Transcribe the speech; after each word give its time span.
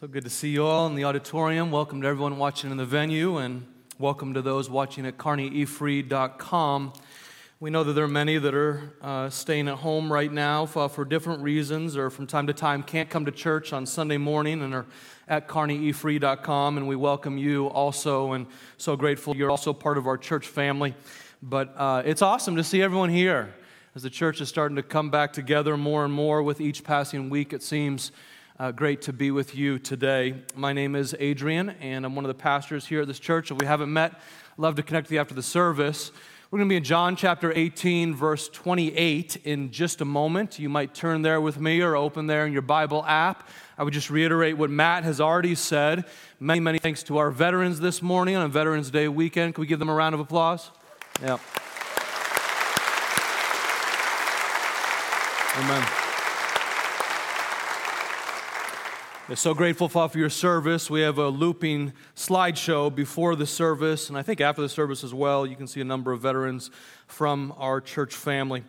So 0.00 0.08
good 0.08 0.24
to 0.24 0.30
see 0.30 0.48
you 0.48 0.66
all 0.66 0.88
in 0.88 0.96
the 0.96 1.04
auditorium. 1.04 1.70
Welcome 1.70 2.02
to 2.02 2.08
everyone 2.08 2.36
watching 2.36 2.72
in 2.72 2.76
the 2.78 2.84
venue, 2.84 3.36
and 3.36 3.64
welcome 3.96 4.34
to 4.34 4.42
those 4.42 4.68
watching 4.68 5.06
at 5.06 5.18
carneyefree.com. 5.18 6.92
We 7.60 7.70
know 7.70 7.84
that 7.84 7.92
there 7.92 8.02
are 8.02 8.08
many 8.08 8.36
that 8.38 8.54
are 8.56 8.92
uh, 9.00 9.30
staying 9.30 9.68
at 9.68 9.76
home 9.76 10.12
right 10.12 10.32
now 10.32 10.66
for, 10.66 10.88
for, 10.88 11.04
different 11.04 11.44
reasons, 11.44 11.96
or 11.96 12.10
from 12.10 12.26
time 12.26 12.48
to 12.48 12.52
time 12.52 12.82
can't 12.82 13.08
come 13.08 13.24
to 13.26 13.30
church 13.30 13.72
on 13.72 13.86
Sunday 13.86 14.16
morning 14.16 14.62
and 14.62 14.74
are 14.74 14.86
at 15.28 15.46
carneyefree.com. 15.46 16.76
And 16.76 16.88
we 16.88 16.96
welcome 16.96 17.38
you 17.38 17.68
also, 17.68 18.32
and 18.32 18.48
so 18.78 18.96
grateful 18.96 19.36
you're 19.36 19.52
also 19.52 19.72
part 19.72 19.96
of 19.96 20.08
our 20.08 20.18
church 20.18 20.48
family. 20.48 20.96
But 21.40 21.72
uh, 21.76 22.02
it's 22.04 22.20
awesome 22.20 22.56
to 22.56 22.64
see 22.64 22.82
everyone 22.82 23.10
here 23.10 23.54
as 23.94 24.02
the 24.02 24.10
church 24.10 24.40
is 24.40 24.48
starting 24.48 24.74
to 24.74 24.82
come 24.82 25.10
back 25.10 25.32
together 25.32 25.76
more 25.76 26.04
and 26.04 26.12
more 26.12 26.42
with 26.42 26.60
each 26.60 26.82
passing 26.82 27.30
week, 27.30 27.52
it 27.52 27.62
seems. 27.62 28.10
Uh, 28.56 28.70
great 28.70 29.02
to 29.02 29.12
be 29.12 29.32
with 29.32 29.56
you 29.56 29.80
today. 29.80 30.32
My 30.54 30.72
name 30.72 30.94
is 30.94 31.12
Adrian, 31.18 31.70
and 31.80 32.06
I'm 32.06 32.14
one 32.14 32.24
of 32.24 32.28
the 32.28 32.40
pastors 32.40 32.86
here 32.86 33.00
at 33.00 33.08
this 33.08 33.18
church. 33.18 33.50
If 33.50 33.58
we 33.58 33.66
haven't 33.66 33.92
met, 33.92 34.20
love 34.56 34.76
to 34.76 34.84
connect 34.84 35.06
with 35.06 35.12
you 35.12 35.18
after 35.18 35.34
the 35.34 35.42
service. 35.42 36.12
We're 36.52 36.60
going 36.60 36.68
to 36.68 36.72
be 36.72 36.76
in 36.76 36.84
John 36.84 37.16
chapter 37.16 37.52
18, 37.52 38.14
verse 38.14 38.48
28 38.48 39.38
in 39.42 39.72
just 39.72 40.00
a 40.02 40.04
moment. 40.04 40.60
You 40.60 40.68
might 40.68 40.94
turn 40.94 41.22
there 41.22 41.40
with 41.40 41.58
me 41.58 41.80
or 41.80 41.96
open 41.96 42.28
there 42.28 42.46
in 42.46 42.52
your 42.52 42.62
Bible 42.62 43.04
app. 43.04 43.48
I 43.76 43.82
would 43.82 43.92
just 43.92 44.08
reiterate 44.08 44.56
what 44.56 44.70
Matt 44.70 45.02
has 45.02 45.20
already 45.20 45.56
said. 45.56 46.04
Many, 46.38 46.60
many 46.60 46.78
thanks 46.78 47.02
to 47.04 47.18
our 47.18 47.32
veterans 47.32 47.80
this 47.80 48.02
morning 48.02 48.36
on 48.36 48.48
Veterans 48.52 48.88
Day 48.88 49.08
weekend. 49.08 49.56
Can 49.56 49.62
we 49.62 49.66
give 49.66 49.80
them 49.80 49.88
a 49.88 49.94
round 49.94 50.14
of 50.14 50.20
applause? 50.20 50.70
Yeah. 51.20 51.38
Amen. 55.56 56.03
I'm 59.26 59.36
so 59.36 59.54
grateful, 59.54 59.88
for 59.88 60.18
your 60.18 60.28
service. 60.28 60.90
We 60.90 61.00
have 61.00 61.16
a 61.16 61.28
looping 61.28 61.94
slideshow 62.14 62.94
before 62.94 63.36
the 63.36 63.46
service, 63.46 64.10
and 64.10 64.18
I 64.18 64.22
think 64.22 64.42
after 64.42 64.60
the 64.60 64.68
service 64.68 65.02
as 65.02 65.14
well. 65.14 65.46
You 65.46 65.56
can 65.56 65.66
see 65.66 65.80
a 65.80 65.84
number 65.84 66.12
of 66.12 66.20
veterans 66.20 66.70
from 67.06 67.54
our 67.56 67.80
church 67.80 68.14
family. 68.14 68.64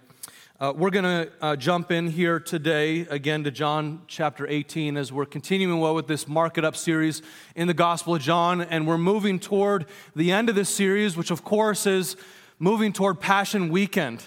Uh, 0.58 0.72
we're 0.74 0.92
going 0.92 1.04
to 1.04 1.30
uh, 1.42 1.56
jump 1.58 1.92
in 1.92 2.08
here 2.08 2.40
today 2.40 3.02
again 3.10 3.44
to 3.44 3.52
John 3.52 4.04
chapter 4.08 4.48
18 4.48 4.96
as 4.96 5.12
we're 5.12 5.26
continuing 5.26 5.82
well 5.82 5.94
with 5.94 6.08
this 6.08 6.26
Mark 6.26 6.58
It 6.58 6.64
Up 6.64 6.78
series 6.78 7.22
in 7.58 7.68
the 7.68 7.74
Gospel 7.74 8.16
of 8.16 8.22
John, 8.22 8.62
and 8.62 8.88
we're 8.88 8.98
moving 8.98 9.40
toward 9.40 9.86
the 10.16 10.32
end 10.32 10.48
of 10.48 10.56
this 10.56 10.70
series, 10.70 11.18
which 11.18 11.32
of 11.32 11.44
course 11.44 11.86
is 11.86 12.16
moving 12.60 12.94
toward 12.94 13.20
Passion 13.20 13.68
Weekend 13.68 14.24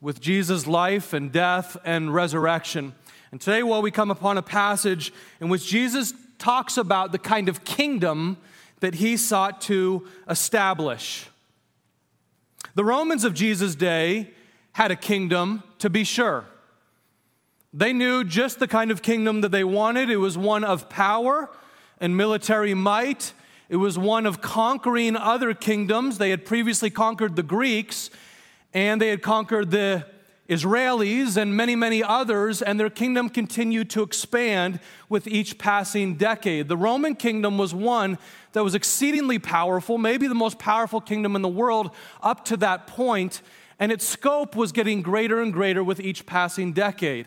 with 0.00 0.20
Jesus' 0.20 0.66
life 0.66 1.12
and 1.12 1.30
death 1.30 1.76
and 1.84 2.12
resurrection. 2.12 2.96
And 3.32 3.40
today, 3.40 3.62
while 3.62 3.82
we 3.82 3.90
come 3.90 4.10
upon 4.10 4.38
a 4.38 4.42
passage 4.42 5.12
in 5.40 5.48
which 5.48 5.66
Jesus 5.66 6.14
talks 6.38 6.76
about 6.76 7.12
the 7.12 7.18
kind 7.18 7.48
of 7.48 7.64
kingdom 7.64 8.36
that 8.80 8.96
he 8.96 9.16
sought 9.16 9.60
to 9.62 10.06
establish. 10.28 11.28
The 12.74 12.84
Romans 12.84 13.24
of 13.24 13.34
Jesus' 13.34 13.74
day 13.74 14.30
had 14.72 14.90
a 14.90 14.96
kingdom, 14.96 15.62
to 15.78 15.88
be 15.88 16.04
sure. 16.04 16.44
They 17.72 17.92
knew 17.92 18.24
just 18.24 18.58
the 18.58 18.68
kind 18.68 18.90
of 18.90 19.02
kingdom 19.02 19.40
that 19.40 19.50
they 19.50 19.64
wanted. 19.64 20.10
It 20.10 20.18
was 20.18 20.36
one 20.36 20.64
of 20.64 20.88
power 20.88 21.50
and 21.98 22.16
military 22.16 22.74
might. 22.74 23.32
It 23.68 23.76
was 23.76 23.98
one 23.98 24.26
of 24.26 24.40
conquering 24.40 25.16
other 25.16 25.54
kingdoms. 25.54 26.18
They 26.18 26.30
had 26.30 26.44
previously 26.44 26.90
conquered 26.90 27.36
the 27.36 27.42
Greeks, 27.42 28.10
and 28.74 29.00
they 29.00 29.08
had 29.08 29.22
conquered 29.22 29.70
the 29.70 30.06
Israelis 30.48 31.36
and 31.36 31.56
many, 31.56 31.74
many 31.74 32.02
others, 32.02 32.62
and 32.62 32.78
their 32.78 32.90
kingdom 32.90 33.28
continued 33.28 33.90
to 33.90 34.02
expand 34.02 34.78
with 35.08 35.26
each 35.26 35.58
passing 35.58 36.14
decade. 36.14 36.68
The 36.68 36.76
Roman 36.76 37.16
kingdom 37.16 37.58
was 37.58 37.74
one 37.74 38.16
that 38.52 38.62
was 38.62 38.74
exceedingly 38.74 39.40
powerful, 39.40 39.98
maybe 39.98 40.28
the 40.28 40.34
most 40.34 40.58
powerful 40.58 41.00
kingdom 41.00 41.34
in 41.34 41.42
the 41.42 41.48
world 41.48 41.90
up 42.22 42.44
to 42.46 42.56
that 42.58 42.86
point, 42.86 43.42
and 43.80 43.90
its 43.90 44.06
scope 44.06 44.54
was 44.54 44.70
getting 44.70 45.02
greater 45.02 45.42
and 45.42 45.52
greater 45.52 45.82
with 45.82 45.98
each 45.98 46.24
passing 46.26 46.72
decade. 46.72 47.26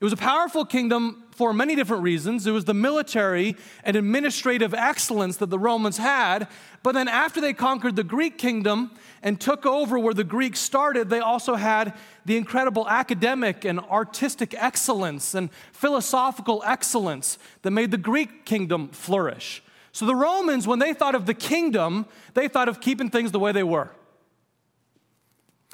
It 0.00 0.04
was 0.04 0.12
a 0.12 0.16
powerful 0.16 0.64
kingdom 0.64 1.23
for 1.34 1.52
many 1.52 1.74
different 1.74 2.04
reasons. 2.04 2.46
It 2.46 2.52
was 2.52 2.64
the 2.64 2.74
military 2.74 3.56
and 3.82 3.96
administrative 3.96 4.72
excellence 4.72 5.36
that 5.38 5.50
the 5.50 5.58
Romans 5.58 5.98
had. 5.98 6.46
But 6.84 6.92
then, 6.92 7.08
after 7.08 7.40
they 7.40 7.52
conquered 7.52 7.96
the 7.96 8.04
Greek 8.04 8.38
kingdom 8.38 8.92
and 9.22 9.40
took 9.40 9.66
over 9.66 9.98
where 9.98 10.14
the 10.14 10.22
Greeks 10.22 10.60
started, 10.60 11.10
they 11.10 11.18
also 11.18 11.56
had 11.56 11.94
the 12.24 12.36
incredible 12.36 12.88
academic 12.88 13.64
and 13.64 13.80
artistic 13.80 14.54
excellence 14.56 15.34
and 15.34 15.50
philosophical 15.72 16.62
excellence 16.64 17.38
that 17.62 17.72
made 17.72 17.90
the 17.90 17.98
Greek 17.98 18.44
kingdom 18.44 18.88
flourish. 18.88 19.62
So, 19.90 20.06
the 20.06 20.14
Romans, 20.14 20.68
when 20.68 20.78
they 20.78 20.94
thought 20.94 21.16
of 21.16 21.26
the 21.26 21.34
kingdom, 21.34 22.06
they 22.34 22.46
thought 22.46 22.68
of 22.68 22.80
keeping 22.80 23.10
things 23.10 23.32
the 23.32 23.40
way 23.40 23.50
they 23.50 23.64
were. 23.64 23.90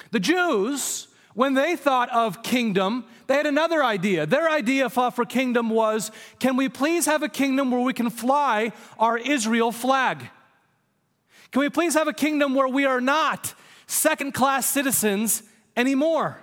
The 0.09 0.19
Jews, 0.19 1.07
when 1.33 1.53
they 1.53 1.75
thought 1.75 2.09
of 2.09 2.43
kingdom, 2.43 3.05
they 3.27 3.35
had 3.35 3.45
another 3.45 3.83
idea. 3.83 4.25
Their 4.25 4.49
idea 4.49 4.89
for 4.89 5.25
kingdom 5.25 5.69
was 5.69 6.11
can 6.39 6.57
we 6.57 6.69
please 6.69 7.05
have 7.05 7.23
a 7.23 7.29
kingdom 7.29 7.71
where 7.71 7.81
we 7.81 7.93
can 7.93 8.09
fly 8.09 8.73
our 8.99 9.17
Israel 9.17 9.71
flag? 9.71 10.29
Can 11.51 11.61
we 11.61 11.69
please 11.69 11.93
have 11.93 12.07
a 12.07 12.13
kingdom 12.13 12.55
where 12.55 12.67
we 12.67 12.85
are 12.85 13.01
not 13.01 13.53
second 13.87 14.33
class 14.33 14.65
citizens 14.65 15.43
anymore? 15.75 16.37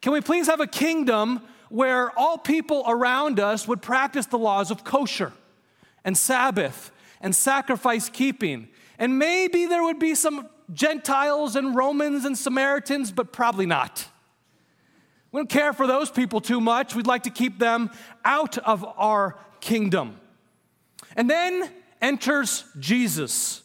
Can 0.00 0.12
we 0.12 0.20
please 0.20 0.46
have 0.46 0.60
a 0.60 0.66
kingdom 0.66 1.42
where 1.68 2.16
all 2.18 2.38
people 2.38 2.84
around 2.86 3.40
us 3.40 3.66
would 3.66 3.82
practice 3.82 4.26
the 4.26 4.38
laws 4.38 4.70
of 4.70 4.84
kosher 4.84 5.32
and 6.04 6.16
Sabbath 6.16 6.92
and 7.20 7.34
sacrifice 7.34 8.08
keeping? 8.08 8.68
And 8.98 9.18
maybe 9.18 9.66
there 9.66 9.82
would 9.82 9.98
be 9.98 10.14
some 10.14 10.48
Gentiles 10.72 11.56
and 11.56 11.74
Romans 11.74 12.24
and 12.24 12.36
Samaritans, 12.36 13.12
but 13.12 13.32
probably 13.32 13.66
not. 13.66 14.08
We 15.32 15.40
don't 15.40 15.48
care 15.48 15.72
for 15.72 15.86
those 15.86 16.10
people 16.10 16.40
too 16.40 16.60
much. 16.60 16.94
We'd 16.94 17.06
like 17.06 17.24
to 17.24 17.30
keep 17.30 17.58
them 17.58 17.90
out 18.24 18.58
of 18.58 18.84
our 18.96 19.36
kingdom. 19.60 20.18
And 21.14 21.28
then 21.28 21.70
enters 22.00 22.64
Jesus 22.78 23.62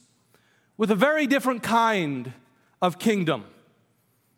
with 0.78 0.92
a 0.92 0.96
very 0.96 1.28
different 1.28 1.64
kind 1.64 2.34
of 2.82 3.00
kingdom. 3.00 3.46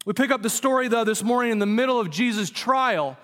We 0.06 0.14
pick 0.14 0.32
up 0.32 0.42
the 0.42 0.50
story, 0.50 0.90
though, 0.90 1.06
this 1.06 1.24
morning 1.24 1.54
in 1.54 1.60
the 1.60 1.66
middle 1.66 2.00
of 2.00 2.10
Jesus' 2.10 2.50
trial, 2.50 3.18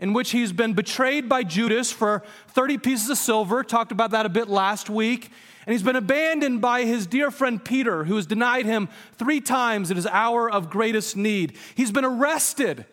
in 0.00 0.12
which 0.12 0.32
he's 0.32 0.52
been 0.52 0.72
betrayed 0.72 1.28
by 1.28 1.44
Judas 1.44 1.92
for 1.92 2.24
30 2.48 2.78
pieces 2.78 3.08
of 3.08 3.16
silver. 3.16 3.62
Talked 3.62 3.92
about 3.92 4.10
that 4.10 4.26
a 4.26 4.28
bit 4.28 4.48
last 4.48 4.90
week. 4.90 5.30
And 5.66 5.72
he's 5.72 5.82
been 5.82 5.96
abandoned 5.96 6.60
by 6.60 6.84
his 6.84 7.06
dear 7.06 7.30
friend 7.30 7.64
Peter, 7.64 8.04
who 8.04 8.16
has 8.16 8.26
denied 8.26 8.66
him 8.66 8.88
three 9.14 9.40
times 9.40 9.90
in 9.90 9.96
his 9.96 10.06
hour 10.06 10.50
of 10.50 10.70
greatest 10.70 11.16
need. 11.16 11.56
He's 11.74 11.92
been 11.92 12.04
arrested 12.04 12.84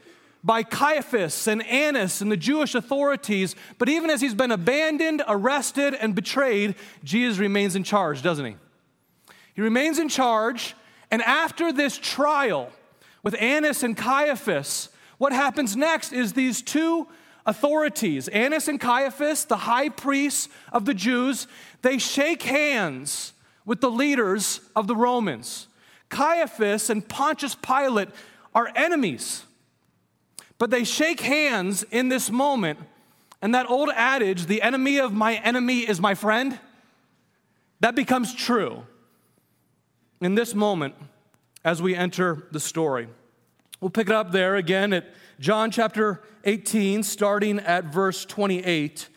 by 0.43 0.63
Caiaphas 0.63 1.47
and 1.47 1.65
Annas 1.67 2.21
and 2.21 2.31
the 2.31 2.37
Jewish 2.37 2.73
authorities, 2.73 3.55
but 3.77 3.89
even 3.89 4.09
as 4.09 4.21
he's 4.21 4.33
been 4.33 4.51
abandoned, 4.51 5.21
arrested, 5.27 5.93
and 5.93 6.15
betrayed, 6.15 6.75
Jesus 7.03 7.37
remains 7.37 7.75
in 7.75 7.83
charge, 7.83 8.21
doesn't 8.21 8.45
he? 8.45 8.55
He 9.53 9.61
remains 9.61 9.99
in 9.99 10.09
charge, 10.09 10.75
and 11.11 11.21
after 11.21 11.71
this 11.71 11.97
trial 11.97 12.71
with 13.21 13.35
Annas 13.39 13.83
and 13.83 13.95
Caiaphas, 13.95 14.89
what 15.17 15.33
happens 15.33 15.75
next 15.75 16.13
is 16.13 16.33
these 16.33 16.61
two 16.61 17.07
authorities, 17.45 18.27
Annas 18.27 18.67
and 18.67 18.79
Caiaphas, 18.79 19.45
the 19.45 19.57
high 19.57 19.89
priests 19.89 20.49
of 20.71 20.85
the 20.85 20.93
Jews, 20.93 21.47
they 21.81 21.97
shake 21.97 22.43
hands 22.43 23.33
with 23.65 23.81
the 23.81 23.91
leaders 23.91 24.61
of 24.75 24.87
the 24.87 24.95
Romans. 24.95 25.67
Caiaphas 26.09 26.89
and 26.89 27.07
Pontius 27.07 27.55
Pilate 27.55 28.09
are 28.53 28.71
enemies, 28.75 29.43
but 30.57 30.69
they 30.69 30.83
shake 30.83 31.21
hands 31.21 31.83
in 31.83 32.09
this 32.09 32.29
moment. 32.29 32.79
And 33.41 33.55
that 33.55 33.69
old 33.69 33.89
adage, 33.95 34.45
the 34.45 34.61
enemy 34.61 34.99
of 34.99 35.13
my 35.13 35.35
enemy 35.37 35.79
is 35.79 35.99
my 35.99 36.13
friend, 36.13 36.59
that 37.79 37.95
becomes 37.95 38.35
true 38.35 38.83
in 40.21 40.35
this 40.35 40.53
moment 40.53 40.93
as 41.63 41.81
we 41.81 41.95
enter 41.95 42.47
the 42.51 42.59
story. 42.59 43.07
We'll 43.79 43.89
pick 43.89 44.09
it 44.09 44.13
up 44.13 44.31
there 44.31 44.55
again 44.55 44.93
at 44.93 45.11
John 45.41 45.71
chapter 45.71 46.21
18, 46.43 47.01
starting 47.01 47.57
at 47.57 47.85
verse 47.85 48.25
28. 48.25 49.09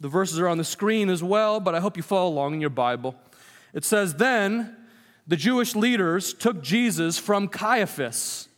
The 0.00 0.08
verses 0.08 0.38
are 0.38 0.48
on 0.48 0.56
the 0.56 0.64
screen 0.64 1.10
as 1.10 1.22
well, 1.22 1.60
but 1.60 1.74
I 1.74 1.80
hope 1.80 1.98
you 1.98 2.02
follow 2.02 2.30
along 2.30 2.54
in 2.54 2.62
your 2.62 2.70
Bible. 2.70 3.14
It 3.74 3.84
says, 3.84 4.14
Then 4.14 4.74
the 5.26 5.36
Jewish 5.36 5.76
leaders 5.76 6.32
took 6.32 6.62
Jesus 6.62 7.18
from 7.18 7.48
Caiaphas, 7.48 8.48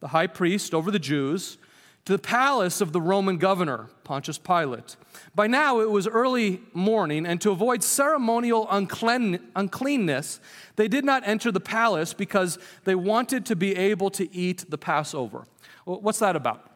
the 0.00 0.08
high 0.08 0.26
priest 0.26 0.72
over 0.72 0.90
the 0.90 0.98
Jews, 0.98 1.58
to 2.04 2.12
the 2.12 2.18
palace 2.18 2.80
of 2.80 2.92
the 2.92 3.00
Roman 3.00 3.38
governor, 3.38 3.88
Pontius 4.02 4.36
Pilate. 4.36 4.96
By 5.34 5.46
now 5.46 5.80
it 5.80 5.90
was 5.90 6.08
early 6.08 6.60
morning, 6.74 7.24
and 7.24 7.40
to 7.40 7.52
avoid 7.52 7.84
ceremonial 7.84 8.66
unclean, 8.70 9.38
uncleanness, 9.54 10.40
they 10.74 10.88
did 10.88 11.04
not 11.04 11.22
enter 11.26 11.52
the 11.52 11.60
palace 11.60 12.12
because 12.12 12.58
they 12.84 12.96
wanted 12.96 13.46
to 13.46 13.56
be 13.56 13.76
able 13.76 14.10
to 14.10 14.34
eat 14.34 14.68
the 14.68 14.78
Passover. 14.78 15.46
What's 15.84 16.18
that 16.18 16.34
about? 16.34 16.68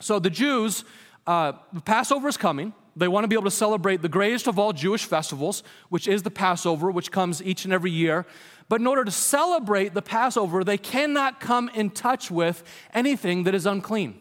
So 0.00 0.18
the 0.18 0.30
Jews, 0.30 0.84
uh, 1.26 1.52
Passover 1.84 2.28
is 2.28 2.36
coming. 2.36 2.72
They 2.96 3.06
want 3.06 3.22
to 3.22 3.28
be 3.28 3.36
able 3.36 3.44
to 3.44 3.50
celebrate 3.50 4.02
the 4.02 4.08
greatest 4.08 4.48
of 4.48 4.58
all 4.58 4.72
Jewish 4.72 5.04
festivals, 5.04 5.62
which 5.88 6.08
is 6.08 6.24
the 6.24 6.32
Passover, 6.32 6.90
which 6.90 7.12
comes 7.12 7.40
each 7.40 7.64
and 7.64 7.72
every 7.72 7.92
year. 7.92 8.26
But 8.68 8.80
in 8.80 8.88
order 8.88 9.04
to 9.04 9.10
celebrate 9.12 9.94
the 9.94 10.02
Passover, 10.02 10.64
they 10.64 10.78
cannot 10.78 11.38
come 11.38 11.68
in 11.74 11.90
touch 11.90 12.28
with 12.28 12.64
anything 12.92 13.44
that 13.44 13.54
is 13.54 13.64
unclean. 13.64 14.18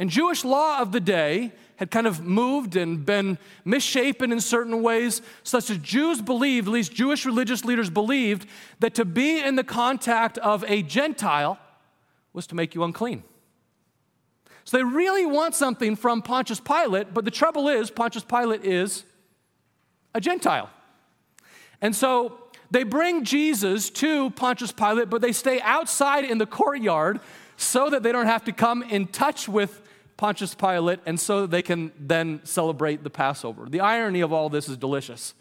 And 0.00 0.08
Jewish 0.08 0.46
law 0.46 0.80
of 0.80 0.92
the 0.92 0.98
day 0.98 1.52
had 1.76 1.90
kind 1.90 2.06
of 2.06 2.24
moved 2.24 2.74
and 2.74 3.04
been 3.04 3.36
misshapen 3.66 4.32
in 4.32 4.40
certain 4.40 4.82
ways, 4.82 5.20
such 5.42 5.68
as 5.68 5.76
Jews 5.76 6.22
believed, 6.22 6.68
at 6.68 6.72
least 6.72 6.94
Jewish 6.94 7.26
religious 7.26 7.66
leaders 7.66 7.90
believed, 7.90 8.48
that 8.80 8.94
to 8.94 9.04
be 9.04 9.40
in 9.40 9.56
the 9.56 9.64
contact 9.64 10.38
of 10.38 10.64
a 10.66 10.82
Gentile 10.82 11.58
was 12.32 12.46
to 12.46 12.54
make 12.54 12.74
you 12.74 12.82
unclean. 12.82 13.24
So 14.64 14.78
they 14.78 14.84
really 14.84 15.26
want 15.26 15.54
something 15.54 15.96
from 15.96 16.22
Pontius 16.22 16.60
Pilate, 16.60 17.12
but 17.12 17.26
the 17.26 17.30
trouble 17.30 17.68
is, 17.68 17.90
Pontius 17.90 18.24
Pilate 18.24 18.64
is 18.64 19.04
a 20.14 20.20
Gentile. 20.20 20.70
And 21.82 21.94
so 21.94 22.38
they 22.70 22.84
bring 22.84 23.24
Jesus 23.24 23.90
to 23.90 24.30
Pontius 24.30 24.72
Pilate, 24.72 25.10
but 25.10 25.20
they 25.20 25.32
stay 25.32 25.60
outside 25.60 26.24
in 26.24 26.38
the 26.38 26.46
courtyard 26.46 27.20
so 27.58 27.90
that 27.90 28.02
they 28.02 28.12
don't 28.12 28.24
have 28.24 28.44
to 28.44 28.52
come 28.52 28.82
in 28.82 29.06
touch 29.06 29.46
with 29.46 29.82
Pontius 30.20 30.54
Pilate 30.54 31.00
and 31.06 31.18
so 31.18 31.46
they 31.46 31.62
can 31.62 31.92
then 31.98 32.42
celebrate 32.44 33.02
the 33.02 33.08
Passover. 33.08 33.64
The 33.70 33.80
irony 33.80 34.20
of 34.20 34.34
all 34.34 34.50
this 34.50 34.68
is 34.68 34.76
delicious. 34.76 35.32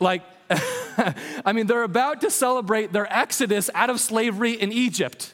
Like, 0.00 0.24
I 0.50 1.52
mean, 1.54 1.68
they're 1.68 1.84
about 1.84 2.20
to 2.22 2.30
celebrate 2.32 2.92
their 2.92 3.06
exodus 3.16 3.70
out 3.76 3.88
of 3.88 4.00
slavery 4.00 4.54
in 4.54 4.72
Egypt. 4.72 5.32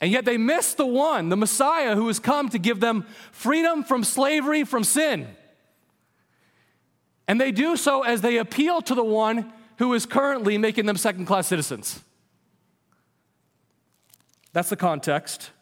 And 0.00 0.10
yet 0.10 0.24
they 0.24 0.38
miss 0.38 0.74
the 0.74 0.84
one, 0.84 1.28
the 1.28 1.36
Messiah, 1.36 1.94
who 1.94 2.08
has 2.08 2.18
come 2.18 2.48
to 2.48 2.58
give 2.58 2.80
them 2.80 3.06
freedom 3.30 3.84
from 3.84 4.02
slavery, 4.02 4.64
from 4.64 4.82
sin. 4.82 5.28
And 7.28 7.40
they 7.40 7.52
do 7.52 7.76
so 7.76 8.02
as 8.02 8.22
they 8.22 8.38
appeal 8.38 8.82
to 8.82 8.96
the 8.96 9.04
one 9.04 9.52
who 9.78 9.94
is 9.94 10.04
currently 10.04 10.58
making 10.58 10.86
them 10.86 10.96
second 10.96 11.26
class 11.26 11.46
citizens. 11.46 12.00
That's 14.52 14.68
the 14.68 14.76
context 14.76 15.52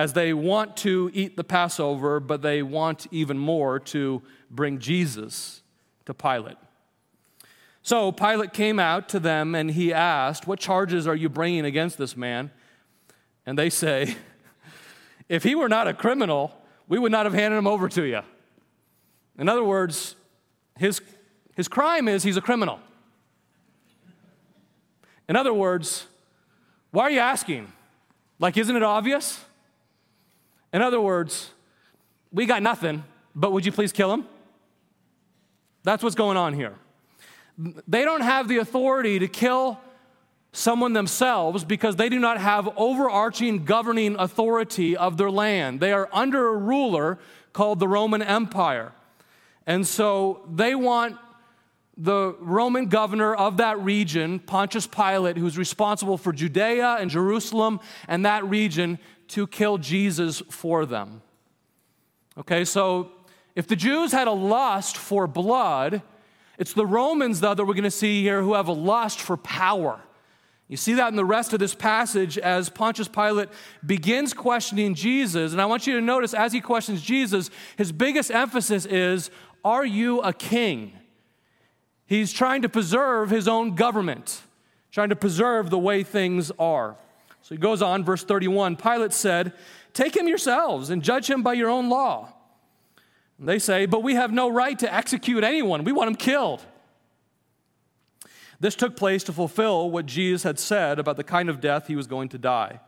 as 0.00 0.14
they 0.14 0.32
want 0.32 0.78
to 0.78 1.10
eat 1.12 1.36
the 1.36 1.44
Passover, 1.44 2.20
but 2.20 2.40
they 2.40 2.62
want 2.62 3.06
even 3.10 3.36
more 3.36 3.78
to 3.78 4.22
bring 4.50 4.78
Jesus 4.78 5.60
to 6.06 6.14
Pilate. 6.14 6.56
So 7.82 8.10
Pilate 8.10 8.54
came 8.54 8.78
out 8.78 9.10
to 9.10 9.20
them 9.20 9.54
and 9.54 9.70
he 9.70 9.92
asked, 9.92 10.46
What 10.46 10.58
charges 10.58 11.06
are 11.06 11.14
you 11.14 11.28
bringing 11.28 11.66
against 11.66 11.98
this 11.98 12.16
man? 12.16 12.50
And 13.44 13.58
they 13.58 13.68
say, 13.68 14.16
If 15.28 15.42
he 15.42 15.54
were 15.54 15.68
not 15.68 15.86
a 15.86 15.92
criminal, 15.92 16.58
we 16.88 16.98
would 16.98 17.12
not 17.12 17.26
have 17.26 17.34
handed 17.34 17.58
him 17.58 17.66
over 17.66 17.86
to 17.90 18.02
you. 18.02 18.22
In 19.38 19.50
other 19.50 19.62
words, 19.62 20.16
his, 20.78 21.02
his 21.56 21.68
crime 21.68 22.08
is 22.08 22.22
he's 22.22 22.38
a 22.38 22.40
criminal. 22.40 22.80
In 25.28 25.36
other 25.36 25.52
words, 25.52 26.06
why 26.90 27.02
are 27.02 27.10
you 27.10 27.20
asking? 27.20 27.70
Like, 28.38 28.56
isn't 28.56 28.74
it 28.74 28.82
obvious? 28.82 29.44
In 30.72 30.82
other 30.82 31.00
words, 31.00 31.50
we 32.32 32.46
got 32.46 32.62
nothing, 32.62 33.04
but 33.34 33.52
would 33.52 33.66
you 33.66 33.72
please 33.72 33.92
kill 33.92 34.12
him? 34.12 34.26
That's 35.82 36.02
what's 36.02 36.14
going 36.14 36.36
on 36.36 36.54
here. 36.54 36.74
They 37.88 38.04
don't 38.04 38.20
have 38.20 38.48
the 38.48 38.58
authority 38.58 39.18
to 39.18 39.28
kill 39.28 39.80
someone 40.52 40.92
themselves 40.92 41.64
because 41.64 41.96
they 41.96 42.08
do 42.08 42.18
not 42.18 42.40
have 42.40 42.68
overarching 42.76 43.64
governing 43.64 44.16
authority 44.18 44.96
of 44.96 45.16
their 45.16 45.30
land. 45.30 45.80
They 45.80 45.92
are 45.92 46.08
under 46.12 46.48
a 46.48 46.56
ruler 46.56 47.18
called 47.52 47.78
the 47.78 47.88
Roman 47.88 48.22
Empire. 48.22 48.92
And 49.66 49.86
so 49.86 50.42
they 50.50 50.74
want 50.74 51.16
the 51.96 52.34
Roman 52.40 52.86
governor 52.86 53.34
of 53.34 53.58
that 53.58 53.78
region, 53.80 54.38
Pontius 54.38 54.86
Pilate, 54.86 55.36
who's 55.36 55.58
responsible 55.58 56.16
for 56.16 56.32
Judea 56.32 56.96
and 56.98 57.10
Jerusalem 57.10 57.78
and 58.08 58.24
that 58.24 58.44
region, 58.44 58.98
to 59.30 59.46
kill 59.46 59.78
Jesus 59.78 60.42
for 60.50 60.86
them. 60.86 61.22
Okay, 62.38 62.64
so 62.64 63.10
if 63.56 63.66
the 63.66 63.76
Jews 63.76 64.12
had 64.12 64.28
a 64.28 64.32
lust 64.32 64.96
for 64.96 65.26
blood, 65.26 66.02
it's 66.58 66.72
the 66.72 66.86
Romans, 66.86 67.40
though, 67.40 67.54
that 67.54 67.64
we're 67.64 67.74
going 67.74 67.84
to 67.84 67.90
see 67.90 68.22
here 68.22 68.42
who 68.42 68.54
have 68.54 68.68
a 68.68 68.72
lust 68.72 69.20
for 69.20 69.36
power. 69.36 70.00
You 70.68 70.76
see 70.76 70.94
that 70.94 71.08
in 71.08 71.16
the 71.16 71.24
rest 71.24 71.52
of 71.52 71.58
this 71.58 71.74
passage 71.74 72.38
as 72.38 72.68
Pontius 72.68 73.08
Pilate 73.08 73.48
begins 73.84 74.32
questioning 74.32 74.94
Jesus. 74.94 75.52
And 75.52 75.60
I 75.60 75.66
want 75.66 75.86
you 75.86 75.94
to 75.94 76.00
notice 76.00 76.32
as 76.32 76.52
he 76.52 76.60
questions 76.60 77.02
Jesus, 77.02 77.50
his 77.76 77.90
biggest 77.90 78.30
emphasis 78.30 78.86
is 78.86 79.30
Are 79.64 79.84
you 79.84 80.20
a 80.20 80.32
king? 80.32 80.92
He's 82.06 82.32
trying 82.32 82.62
to 82.62 82.68
preserve 82.68 83.30
his 83.30 83.48
own 83.48 83.74
government, 83.74 84.42
trying 84.92 85.08
to 85.08 85.16
preserve 85.16 85.70
the 85.70 85.78
way 85.78 86.02
things 86.02 86.52
are. 86.58 86.96
So 87.42 87.54
he 87.54 87.60
goes 87.60 87.82
on, 87.82 88.04
verse 88.04 88.24
31 88.24 88.76
Pilate 88.76 89.12
said, 89.12 89.52
Take 89.92 90.16
him 90.16 90.28
yourselves 90.28 90.90
and 90.90 91.02
judge 91.02 91.28
him 91.28 91.42
by 91.42 91.54
your 91.54 91.70
own 91.70 91.88
law. 91.88 92.32
And 93.38 93.48
they 93.48 93.58
say, 93.58 93.86
But 93.86 94.02
we 94.02 94.14
have 94.14 94.32
no 94.32 94.48
right 94.48 94.78
to 94.78 94.92
execute 94.92 95.42
anyone, 95.42 95.84
we 95.84 95.92
want 95.92 96.08
him 96.08 96.16
killed. 96.16 96.64
This 98.60 98.74
took 98.74 98.94
place 98.94 99.24
to 99.24 99.32
fulfill 99.32 99.90
what 99.90 100.04
Jesus 100.04 100.42
had 100.42 100.58
said 100.58 100.98
about 100.98 101.16
the 101.16 101.24
kind 101.24 101.48
of 101.48 101.62
death 101.62 101.86
he 101.86 101.96
was 101.96 102.06
going 102.06 102.28
to 102.28 102.38
die. 102.38 102.80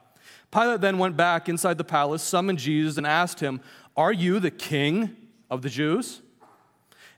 Pilate 0.51 0.83
then 0.83 0.99
went 0.99 1.17
back 1.17 1.49
inside 1.49 1.79
the 1.79 1.85
palace, 1.85 2.23
summoned 2.23 2.59
Jesus, 2.59 2.99
and 2.99 3.07
asked 3.07 3.41
him, 3.41 3.63
Are 3.97 4.13
you 4.13 4.39
the 4.39 4.51
king 4.51 5.17
of 5.51 5.63
the 5.63 5.71
Jews? 5.71 6.21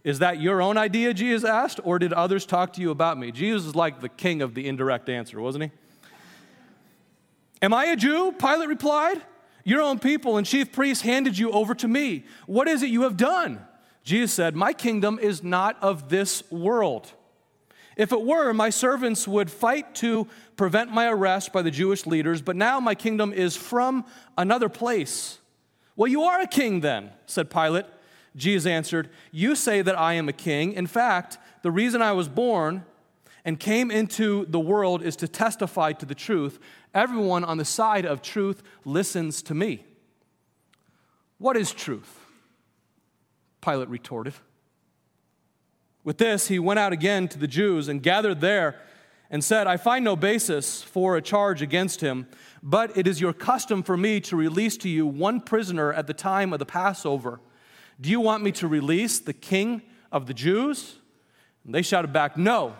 Is 0.05 0.21
that 0.21 0.41
your 0.41 0.63
own 0.63 0.77
idea, 0.79 1.13
Jesus 1.15 1.49
asked, 1.49 1.81
or 1.83 1.99
did 1.99 2.13
others 2.13 2.47
talk 2.47 2.75
to 2.75 2.81
you 2.81 2.91
about 2.91 3.19
me? 3.19 3.33
Jesus 3.33 3.67
is 3.67 3.75
like 3.75 4.01
the 4.01 4.09
king 4.09 4.41
of 4.41 4.55
the 4.55 4.69
indirect 4.69 5.09
answer, 5.09 5.41
wasn't 5.41 5.65
he? 5.65 5.71
Am 7.65 7.73
I 7.73 7.87
a 7.87 7.97
Jew? 7.97 8.31
Pilate 8.33 8.69
replied. 8.69 9.23
Your 9.65 9.81
own 9.81 9.99
people 9.99 10.37
and 10.37 10.47
chief 10.47 10.71
priests 10.71 11.03
handed 11.03 11.39
you 11.39 11.51
over 11.51 11.75
to 11.77 11.89
me. 11.89 12.27
What 12.45 12.69
is 12.69 12.83
it 12.83 12.91
you 12.91 13.05
have 13.05 13.17
done? 13.17 13.59
Jesus 14.03 14.35
said, 14.35 14.55
My 14.55 14.75
kingdom 14.75 15.19
is 15.19 15.43
not 15.43 15.83
of 15.83 16.11
this 16.11 16.43
world. 16.51 17.11
If 17.97 18.13
it 18.13 18.21
were, 18.21 18.53
my 18.53 18.69
servants 18.69 19.27
would 19.27 19.51
fight 19.51 19.95
to 19.97 20.29
prevent 20.57 20.93
my 20.93 21.07
arrest 21.07 21.55
by 21.55 21.63
the 21.63 21.71
Jewish 21.71 22.05
leaders, 22.05 22.43
but 22.43 22.55
now 22.55 22.81
my 22.81 22.95
kingdom 22.95 23.33
is 23.33 23.57
from 23.57 24.05
another 24.37 24.69
place. 24.69 25.39
Well, 25.97 26.09
you 26.09 26.25
are 26.25 26.43
a 26.43 26.47
king 26.47 26.83
then, 26.83 27.13
said 27.25 27.49
Pilate. 27.49 27.87
Jesus 28.37 28.67
answered, 28.67 29.09
You 29.33 29.57
say 29.57 29.81
that 29.81 29.99
I 29.99 30.15
am 30.15 30.29
a 30.29 30.35
king. 30.35 30.75
In 30.75 30.87
fact, 30.87 31.39
the 31.63 31.71
reason 31.71 32.03
I 32.03 32.13
was 32.13 32.29
born 32.29 32.85
and 33.45 33.61
came 33.61 33.91
into 33.91 34.47
the 34.47 34.61
world 34.61 35.03
is 35.03 35.17
to 35.17 35.29
testify 35.29 35.93
to 35.93 36.07
the 36.07 36.15
truth. 36.15 36.59
Everyone 36.95 37.45
on 37.45 37.59
the 37.59 37.65
side 37.65 38.07
of 38.07 38.23
truth 38.23 38.63
listens 38.85 39.43
to 39.43 39.55
me. 39.55 39.85
What 41.39 41.57
is 41.57 41.73
truth? 41.73 42.21
Pilate 43.61 43.89
retorted. 43.89 44.35
With 46.05 46.19
this, 46.19 46.49
he 46.49 46.59
went 46.59 46.79
out 46.79 46.93
again 46.93 47.29
to 47.29 47.39
the 47.39 47.47
Jews 47.47 47.89
and 47.89 48.03
gathered 48.03 48.41
there 48.41 48.81
and 49.31 49.43
said, 49.43 49.67
I 49.67 49.79
find 49.79 50.05
no 50.05 50.17
basis 50.17 50.83
for 50.83 51.17
a 51.17 51.23
charge 51.23 51.63
against 51.63 52.01
him, 52.01 52.27
but 52.63 52.97
it 52.97 53.07
is 53.07 53.21
your 53.21 53.33
custom 53.33 53.83
for 53.83 53.97
me 53.97 54.21
to 54.21 54.37
release 54.37 54.77
to 54.79 54.89
you 54.89 55.07
one 55.07 55.41
prisoner 55.41 55.93
at 55.93 56.07
the 56.07 56.15
time 56.15 56.53
of 56.53 56.59
the 56.59 56.67
Passover. 56.67 57.41
Do 58.01 58.11
you 58.11 58.21
want 58.21 58.43
me 58.43 58.53
to 58.53 58.69
release 58.69 59.19
the 59.19 59.33
king 59.33 59.83
of 60.13 60.27
the 60.27 60.35
Jews? 60.35 60.97
And 61.65 61.75
they 61.75 61.83
shouted 61.83 62.13
back, 62.13 62.37
No, 62.37 62.77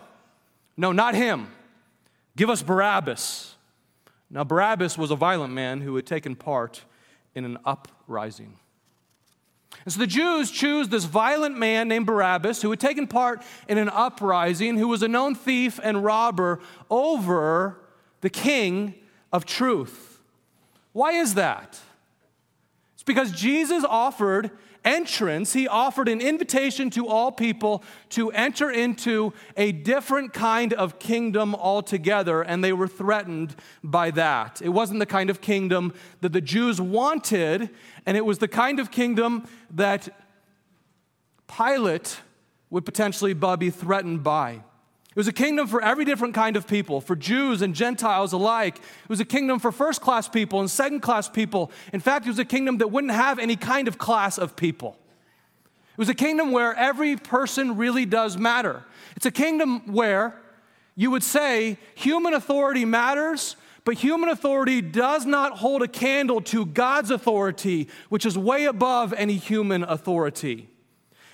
no, 0.77 0.91
not 0.91 1.15
him. 1.15 1.47
Give 2.35 2.49
us 2.49 2.61
Barabbas. 2.61 3.55
Now, 4.29 4.43
Barabbas 4.43 4.97
was 4.97 5.11
a 5.11 5.15
violent 5.15 5.53
man 5.53 5.81
who 5.81 5.95
had 5.95 6.05
taken 6.05 6.35
part 6.35 6.83
in 7.33 7.45
an 7.45 7.57
uprising. 7.63 8.57
And 9.83 9.93
so 9.93 9.99
the 9.99 10.07
Jews 10.07 10.51
choose 10.51 10.89
this 10.89 11.03
violent 11.03 11.57
man 11.57 11.87
named 11.87 12.05
Barabbas 12.05 12.61
who 12.61 12.69
had 12.69 12.79
taken 12.79 13.07
part 13.07 13.41
in 13.67 13.77
an 13.77 13.89
uprising, 13.89 14.77
who 14.77 14.87
was 14.87 15.03
a 15.03 15.07
known 15.07 15.35
thief 15.35 15.79
and 15.83 16.03
robber, 16.03 16.59
over 16.89 17.77
the 18.21 18.29
king 18.29 18.95
of 19.31 19.45
truth. 19.45 20.21
Why 20.93 21.11
is 21.11 21.35
that? 21.35 21.79
Because 23.05 23.31
Jesus 23.31 23.83
offered 23.83 24.51
entrance, 24.83 25.53
he 25.53 25.67
offered 25.67 26.07
an 26.07 26.21
invitation 26.21 26.89
to 26.91 27.07
all 27.07 27.31
people 27.31 27.83
to 28.09 28.31
enter 28.31 28.69
into 28.69 29.33
a 29.57 29.71
different 29.71 30.33
kind 30.33 30.73
of 30.73 30.99
kingdom 30.99 31.55
altogether, 31.55 32.41
and 32.41 32.63
they 32.63 32.73
were 32.73 32.87
threatened 32.87 33.55
by 33.83 34.11
that. 34.11 34.61
It 34.61 34.69
wasn't 34.69 34.99
the 34.99 35.05
kind 35.05 35.29
of 35.29 35.41
kingdom 35.41 35.93
that 36.21 36.33
the 36.33 36.41
Jews 36.41 36.79
wanted, 36.79 37.69
and 38.05 38.15
it 38.15 38.25
was 38.25 38.37
the 38.37 38.47
kind 38.47 38.79
of 38.79 38.91
kingdom 38.91 39.47
that 39.71 40.07
Pilate 41.47 42.19
would 42.69 42.85
potentially 42.85 43.33
be 43.33 43.69
threatened 43.69 44.23
by. 44.23 44.61
It 45.15 45.19
was 45.19 45.29
a 45.29 45.33
kingdom 45.33 45.67
for 45.67 45.81
every 45.81 46.03
different 46.03 46.33
kind 46.33 46.57
of 46.57 46.67
people, 46.67 46.99
for 46.99 47.15
Jews 47.15 47.61
and 47.61 47.73
Gentiles 47.73 48.33
alike. 48.33 48.75
It 48.75 49.09
was 49.09 49.21
a 49.21 49.25
kingdom 49.25 49.59
for 49.59 49.71
first 49.71 50.01
class 50.01 50.27
people 50.27 50.59
and 50.59 50.69
second 50.69 50.99
class 50.99 51.29
people. 51.29 51.71
In 51.93 52.01
fact, 52.01 52.25
it 52.25 52.29
was 52.29 52.39
a 52.39 52.43
kingdom 52.43 52.79
that 52.79 52.91
wouldn't 52.91 53.13
have 53.13 53.39
any 53.39 53.55
kind 53.55 53.87
of 53.87 53.97
class 53.97 54.37
of 54.37 54.57
people. 54.57 54.97
It 55.93 55.97
was 55.97 56.09
a 56.09 56.13
kingdom 56.13 56.51
where 56.51 56.73
every 56.73 57.15
person 57.15 57.77
really 57.77 58.05
does 58.05 58.37
matter. 58.37 58.83
It's 59.15 59.25
a 59.25 59.31
kingdom 59.31 59.93
where 59.93 60.35
you 60.97 61.11
would 61.11 61.23
say 61.23 61.77
human 61.93 62.33
authority 62.33 62.83
matters, 62.83 63.55
but 63.85 63.93
human 63.93 64.27
authority 64.27 64.81
does 64.81 65.25
not 65.25 65.59
hold 65.59 65.81
a 65.81 65.87
candle 65.87 66.41
to 66.41 66.65
God's 66.65 67.09
authority, 67.09 67.87
which 68.09 68.25
is 68.25 68.37
way 68.37 68.65
above 68.65 69.13
any 69.13 69.37
human 69.37 69.83
authority. 69.83 70.67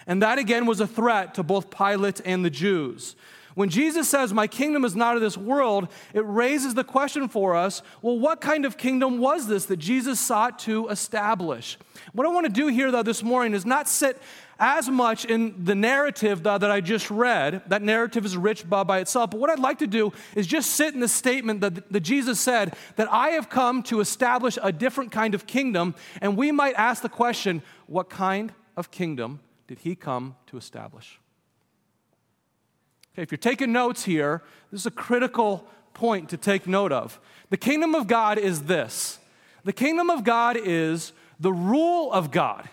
And 0.06 0.22
that 0.22 0.38
again 0.38 0.68
was 0.68 0.80
a 0.80 0.86
threat 0.86 1.34
to 1.34 1.42
both 1.42 1.72
Pilate 1.72 2.22
and 2.24 2.46
the 2.46 2.52
Jews. 2.52 3.16
When 3.56 3.70
Jesus 3.70 4.10
says, 4.10 4.34
My 4.34 4.48
kingdom 4.48 4.86
is 4.86 4.96
not 4.96 5.16
of 5.16 5.22
this 5.22 5.38
world, 5.38 5.88
it 6.14 6.26
raises 6.26 6.74
the 6.74 6.84
question 6.84 7.28
for 7.28 7.56
us 7.56 7.82
well, 8.02 8.18
what 8.18 8.42
kind 8.42 8.66
of 8.66 8.78
kingdom 8.78 9.18
was 9.18 9.48
this 9.48 9.66
that 9.66 9.78
Jesus 9.78 10.20
sought 10.20 10.60
to 10.60 10.88
establish? 10.90 11.78
What 12.14 12.26
I 12.26 12.30
want 12.30 12.46
to 12.46 12.52
do 12.52 12.68
here, 12.68 12.92
though, 12.92 13.04
this 13.04 13.24
morning 13.24 13.54
is 13.54 13.66
not 13.66 13.88
sit 13.88 14.22
as 14.62 14.88
much 14.88 15.26
in 15.26 15.66
the 15.66 15.74
narrative 15.74 16.44
though, 16.44 16.58
that 16.58 16.70
I 16.70 16.82
just 16.82 17.10
read. 17.10 17.64
That 17.68 17.82
narrative 17.82 18.26
is 18.26 18.38
rich 18.38 18.70
by, 18.70 19.00
itself. 19.00 19.32
But 19.32 19.40
what 19.40 19.50
I'd 19.50 19.60
like 19.60 19.80
to 19.80 19.88
do 19.88 20.14
is 20.36 20.46
just 20.46 20.72
sit 20.72 20.94
in 20.94 21.00
the 21.00 21.08
statement 21.08 21.62
that, 21.62 21.92
that 21.92 22.02
Jesus 22.02 22.40
said 22.40 22.76
that 22.96 23.12
I 23.12 23.30
have 23.30 23.50
come 23.50 23.82
to 23.84 24.00
establish 24.00 24.60
a 24.62 24.72
different 24.72 25.12
kind 25.12 25.34
of 25.34 25.48
kingdom. 25.48 25.96
And 26.22 26.38
we 26.38 26.52
might 26.52 26.76
ask 26.76 27.02
the 27.02 27.10
question 27.10 27.64
what 27.88 28.10
kind 28.10 28.54
of 28.78 28.92
kingdom 28.92 29.40
did 29.68 29.80
he 29.80 29.96
come 29.96 30.36
to 30.48 30.58
establish? 30.58 31.21
Okay, 33.14 33.24
if 33.24 33.32
you're 33.32 33.38
taking 33.38 33.74
notes 33.74 34.06
here, 34.06 34.42
this 34.72 34.82
is 34.82 34.86
a 34.86 34.92
critical 34.92 35.68
point 35.94 36.30
to 36.30 36.38
take 36.38 36.66
note 36.66 36.92
of. 36.92 37.20
The 37.50 37.58
kingdom 37.58 37.94
of 37.94 38.08
God 38.08 38.38
is 38.38 38.64
this 38.64 39.20
the 39.64 39.74
kingdom 39.74 40.10
of 40.10 40.24
God 40.24 40.58
is 40.58 41.12
the 41.40 41.52
rule 41.52 42.12
of 42.12 42.32
God, 42.32 42.70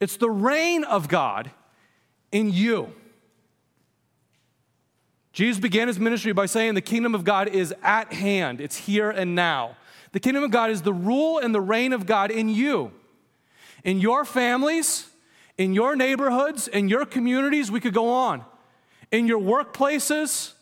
it's 0.00 0.16
the 0.16 0.30
reign 0.30 0.84
of 0.84 1.08
God 1.08 1.50
in 2.30 2.50
you. 2.50 2.92
Jesus 5.32 5.58
began 5.58 5.88
his 5.88 5.98
ministry 5.98 6.32
by 6.32 6.44
saying 6.44 6.74
the 6.74 6.82
kingdom 6.82 7.14
of 7.14 7.24
God 7.24 7.48
is 7.48 7.74
at 7.82 8.12
hand, 8.12 8.60
it's 8.60 8.76
here 8.76 9.10
and 9.10 9.34
now. 9.34 9.76
The 10.12 10.20
kingdom 10.20 10.44
of 10.44 10.50
God 10.50 10.70
is 10.70 10.82
the 10.82 10.92
rule 10.92 11.38
and 11.38 11.54
the 11.54 11.60
reign 11.60 11.94
of 11.94 12.04
God 12.04 12.30
in 12.30 12.50
you, 12.50 12.92
in 13.82 13.98
your 13.98 14.26
families, 14.26 15.08
in 15.56 15.72
your 15.72 15.96
neighborhoods, 15.96 16.68
in 16.68 16.90
your 16.90 17.06
communities. 17.06 17.70
We 17.70 17.80
could 17.80 17.94
go 17.94 18.10
on 18.10 18.44
in 19.12 19.28
your 19.28 19.38
workplaces, 19.38 20.54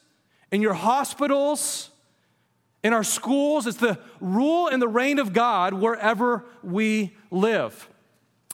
in 0.52 0.60
your 0.60 0.74
hospitals, 0.74 1.90
in 2.82 2.92
our 2.92 3.04
schools. 3.04 3.66
It's 3.66 3.78
the 3.78 3.98
rule 4.20 4.66
and 4.66 4.82
the 4.82 4.88
reign 4.88 5.18
of 5.18 5.32
God 5.32 5.72
wherever 5.72 6.44
we 6.62 7.16
live. 7.30 7.88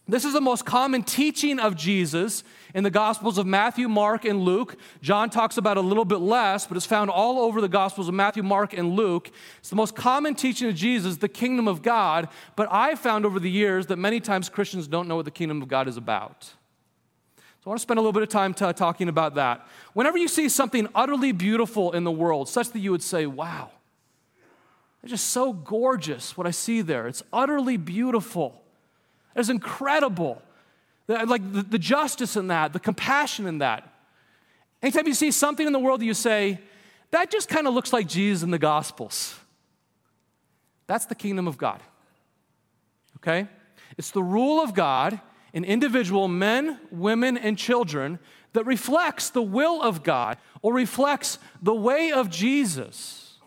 This 0.09 0.25
is 0.25 0.35
the 0.35 0.41
most 0.41 0.65
common 0.65 1.03
teaching 1.03 1.59
of 1.59 1.75
Jesus 1.75 2.45
in 2.75 2.85
the 2.85 2.91
Gospels 2.91 3.39
of 3.39 3.47
Matthew, 3.47 3.89
Mark, 3.89 4.25
and 4.25 4.43
Luke. 4.43 4.77
John 5.03 5.31
talks 5.31 5.57
about 5.57 5.79
a 5.79 5.81
little 5.81 6.05
bit 6.05 6.19
less, 6.19 6.65
but 6.65 6.77
it's 6.77 6.87
found 6.87 7.11
all 7.11 7.41
over 7.41 7.61
the 7.61 7.69
Gospels 7.69 8.07
of 8.07 8.15
Matthew, 8.15 8.45
Mark, 8.45 8.73
and 8.73 8.93
Luke. 8.93 9.33
It's 9.59 9.71
the 9.71 9.75
most 9.75 9.97
common 9.97 10.37
teaching 10.37 10.69
of 10.69 10.77
Jesus, 10.77 11.17
the 11.17 11.29
kingdom 11.29 11.67
of 11.67 11.83
God. 11.83 12.29
But 12.55 12.69
I've 12.71 13.01
found 13.01 13.27
over 13.27 13.41
the 13.41 13.51
years 13.51 13.87
that 13.87 13.97
many 13.97 14.21
times 14.21 14.49
Christians 14.49 14.87
don't 14.87 15.09
know 15.09 15.17
what 15.17 15.25
the 15.25 15.33
kingdom 15.33 15.61
of 15.61 15.67
God 15.67 15.89
is 15.89 15.97
about. 15.97 16.53
I 17.67 17.69
want 17.69 17.81
to 17.81 17.83
spend 17.83 17.99
a 17.99 18.01
little 18.01 18.13
bit 18.13 18.23
of 18.23 18.29
time 18.29 18.55
t- 18.55 18.73
talking 18.75 19.09
about 19.09 19.35
that. 19.35 19.67
Whenever 19.93 20.17
you 20.17 20.29
see 20.29 20.49
something 20.49 20.87
utterly 20.95 21.33
beautiful 21.33 21.91
in 21.91 22.05
the 22.05 22.13
world, 22.13 22.49
such 22.49 22.71
that 22.71 22.79
you 22.79 22.93
would 22.93 23.03
say, 23.03 23.27
wow, 23.27 23.71
it's 25.03 25.11
just 25.11 25.31
so 25.31 25.53
gorgeous 25.53 26.37
what 26.37 26.47
I 26.47 26.53
see 26.53 26.81
there. 26.81 27.09
It's 27.09 27.25
utterly 27.33 27.77
beautiful. 27.77 28.63
It's 29.35 29.49
incredible. 29.49 30.41
Like 31.09 31.53
the, 31.53 31.63
the 31.63 31.79
justice 31.79 32.37
in 32.37 32.49
that, 32.49 32.73
the 32.73 32.79
compassion 32.79 33.47
in 33.47 33.59
that. 33.59 33.93
Anytime 34.81 35.09
you 35.09 35.15
see 35.15 35.33
something 35.33 35.67
in 35.67 35.73
the 35.73 35.81
world 35.81 36.01
that 36.01 36.05
you 36.05 36.15
say, 36.15 36.61
that 37.11 37.33
just 37.33 37.49
kind 37.49 37.67
of 37.67 37.75
looks 37.75 37.93
like 37.93 38.07
Jesus 38.07 38.45
in 38.45 38.53
the 38.53 38.59
Gospels. 38.59 39.35
That's 40.87 41.07
the 41.07 41.17
kingdom 41.17 41.49
of 41.49 41.59
God. 41.59 41.81
Okay? 43.17 43.49
It's 43.99 44.13
the 44.13 44.23
rule 44.23 44.63
of 44.63 44.73
God 44.73 45.21
in 45.57 45.65
individual 45.65 46.29
men, 46.29 46.79
women, 46.91 47.39
and 47.39 47.57
children 47.57 48.19
that 48.53 48.67
reflects 48.67 49.31
the 49.31 49.41
will 49.41 49.81
of 49.81 50.03
God 50.03 50.37
or 50.61 50.75
reflects 50.75 51.39
the 51.63 51.75
way 51.75 52.13
of 52.13 52.29
Jesus. 52.29 53.39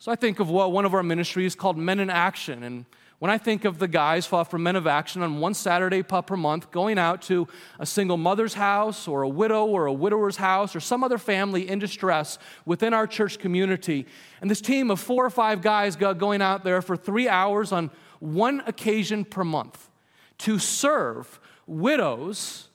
So 0.00 0.10
I 0.10 0.16
think 0.16 0.40
of 0.40 0.50
what 0.50 0.72
one 0.72 0.84
of 0.84 0.94
our 0.94 1.04
ministries 1.04 1.54
called 1.54 1.78
Men 1.78 2.00
in 2.00 2.10
Action. 2.10 2.64
And 2.64 2.86
when 3.20 3.30
I 3.30 3.38
think 3.38 3.64
of 3.64 3.78
the 3.78 3.86
guys 3.86 4.26
fought 4.26 4.50
for 4.50 4.58
Men 4.58 4.74
of 4.74 4.88
Action 4.88 5.22
on 5.22 5.38
one 5.38 5.54
Saturday 5.54 6.02
per 6.02 6.36
month, 6.36 6.72
going 6.72 6.98
out 6.98 7.22
to 7.22 7.46
a 7.78 7.86
single 7.86 8.16
mother's 8.16 8.54
house 8.54 9.06
or 9.06 9.22
a 9.22 9.28
widow 9.28 9.64
or 9.64 9.86
a 9.86 9.92
widower's 9.92 10.38
house 10.38 10.74
or 10.74 10.80
some 10.80 11.04
other 11.04 11.18
family 11.18 11.68
in 11.68 11.78
distress 11.78 12.40
within 12.66 12.92
our 12.92 13.06
church 13.06 13.38
community, 13.38 14.06
and 14.40 14.50
this 14.50 14.60
team 14.60 14.90
of 14.90 14.98
four 14.98 15.24
or 15.24 15.30
five 15.30 15.62
guys 15.62 15.94
going 15.94 16.42
out 16.42 16.64
there 16.64 16.82
for 16.82 16.96
three 16.96 17.28
hours 17.28 17.70
on 17.70 17.92
one 18.18 18.60
occasion 18.66 19.24
per 19.24 19.44
month 19.44 19.87
to 20.38 20.58
serve 20.58 21.40
widows 21.66 22.68